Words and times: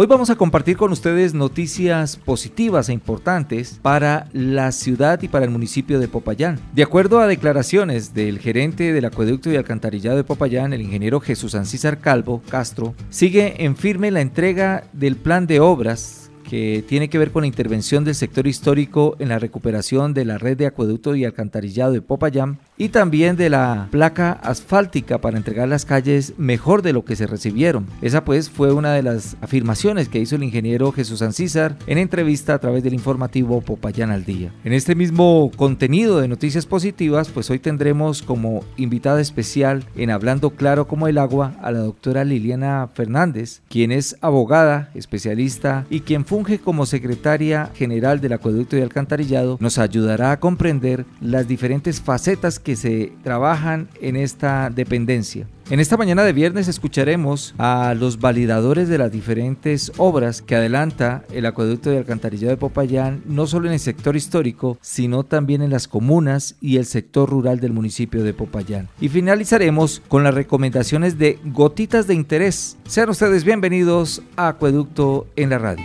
Hoy 0.00 0.06
vamos 0.06 0.30
a 0.30 0.36
compartir 0.36 0.76
con 0.76 0.92
ustedes 0.92 1.34
noticias 1.34 2.14
positivas 2.14 2.88
e 2.88 2.92
importantes 2.92 3.80
para 3.82 4.28
la 4.32 4.70
ciudad 4.70 5.20
y 5.22 5.26
para 5.26 5.44
el 5.44 5.50
municipio 5.50 5.98
de 5.98 6.06
Popayán. 6.06 6.60
De 6.72 6.84
acuerdo 6.84 7.18
a 7.18 7.26
declaraciones 7.26 8.14
del 8.14 8.38
gerente 8.38 8.92
del 8.92 9.06
acueducto 9.06 9.50
y 9.50 9.56
alcantarillado 9.56 10.16
de 10.16 10.22
Popayán, 10.22 10.72
el 10.72 10.82
ingeniero 10.82 11.18
Jesús 11.18 11.56
Ancísar 11.56 11.98
Calvo 11.98 12.44
Castro, 12.48 12.94
sigue 13.10 13.64
en 13.64 13.74
firme 13.74 14.12
la 14.12 14.20
entrega 14.20 14.84
del 14.92 15.16
plan 15.16 15.48
de 15.48 15.58
obras 15.58 16.30
que 16.48 16.84
tiene 16.86 17.10
que 17.10 17.18
ver 17.18 17.32
con 17.32 17.42
la 17.42 17.48
intervención 17.48 18.04
del 18.04 18.14
sector 18.14 18.46
histórico 18.46 19.16
en 19.18 19.30
la 19.30 19.40
recuperación 19.40 20.14
de 20.14 20.24
la 20.24 20.38
red 20.38 20.56
de 20.56 20.66
acueducto 20.66 21.16
y 21.16 21.24
alcantarillado 21.24 21.90
de 21.90 22.02
Popayán 22.02 22.60
y 22.78 22.90
también 22.90 23.36
de 23.36 23.50
la 23.50 23.88
placa 23.90 24.32
asfáltica 24.32 25.20
para 25.20 25.36
entregar 25.36 25.68
las 25.68 25.84
calles 25.84 26.34
mejor 26.38 26.82
de 26.82 26.92
lo 26.92 27.04
que 27.04 27.16
se 27.16 27.26
recibieron. 27.26 27.86
Esa 28.00 28.24
pues 28.24 28.48
fue 28.48 28.72
una 28.72 28.92
de 28.92 29.02
las 29.02 29.36
afirmaciones 29.40 30.08
que 30.08 30.20
hizo 30.20 30.36
el 30.36 30.44
ingeniero 30.44 30.92
Jesús 30.92 31.22
Ancísar 31.22 31.76
en 31.86 31.98
entrevista 31.98 32.54
a 32.54 32.58
través 32.58 32.84
del 32.84 32.94
informativo 32.94 33.60
Popayán 33.60 34.10
al 34.10 34.24
Día. 34.24 34.52
En 34.64 34.72
este 34.72 34.94
mismo 34.94 35.50
contenido 35.56 36.20
de 36.20 36.28
noticias 36.28 36.66
positivas, 36.66 37.28
pues 37.28 37.50
hoy 37.50 37.58
tendremos 37.58 38.22
como 38.22 38.64
invitada 38.76 39.20
especial 39.20 39.84
en 39.96 40.10
Hablando 40.10 40.50
Claro 40.50 40.86
como 40.86 41.08
el 41.08 41.18
Agua 41.18 41.54
a 41.60 41.72
la 41.72 41.80
doctora 41.80 42.24
Liliana 42.24 42.88
Fernández, 42.94 43.60
quien 43.68 43.90
es 43.90 44.16
abogada, 44.20 44.90
especialista 44.94 45.84
y 45.90 46.00
quien 46.00 46.24
funge 46.24 46.58
como 46.58 46.86
secretaria 46.86 47.70
general 47.74 48.20
del 48.20 48.34
Acueducto 48.34 48.76
y 48.76 48.82
Alcantarillado, 48.82 49.56
nos 49.60 49.78
ayudará 49.78 50.30
a 50.30 50.40
comprender 50.40 51.04
las 51.20 51.48
diferentes 51.48 52.00
facetas 52.00 52.60
se 52.76 53.12
trabajan 53.22 53.88
en 54.00 54.16
esta 54.16 54.70
dependencia. 54.70 55.46
En 55.70 55.80
esta 55.80 55.98
mañana 55.98 56.24
de 56.24 56.32
viernes 56.32 56.66
escucharemos 56.66 57.54
a 57.58 57.94
los 57.94 58.20
validadores 58.20 58.88
de 58.88 58.96
las 58.96 59.12
diferentes 59.12 59.92
obras 59.98 60.40
que 60.40 60.56
adelanta 60.56 61.24
el 61.30 61.44
acueducto 61.44 61.90
de 61.90 61.98
alcantarillado 61.98 62.52
de 62.52 62.56
Popayán, 62.56 63.22
no 63.26 63.46
solo 63.46 63.66
en 63.66 63.74
el 63.74 63.78
sector 63.78 64.16
histórico, 64.16 64.78
sino 64.80 65.24
también 65.24 65.60
en 65.60 65.70
las 65.70 65.86
comunas 65.86 66.56
y 66.62 66.78
el 66.78 66.86
sector 66.86 67.28
rural 67.28 67.60
del 67.60 67.74
municipio 67.74 68.24
de 68.24 68.32
Popayán. 68.32 68.88
Y 68.98 69.10
finalizaremos 69.10 70.00
con 70.08 70.24
las 70.24 70.34
recomendaciones 70.34 71.18
de 71.18 71.38
gotitas 71.44 72.06
de 72.06 72.14
interés. 72.14 72.78
Sean 72.86 73.10
ustedes 73.10 73.44
bienvenidos 73.44 74.22
a 74.36 74.48
Acueducto 74.48 75.26
en 75.36 75.50
la 75.50 75.58
radio. 75.58 75.84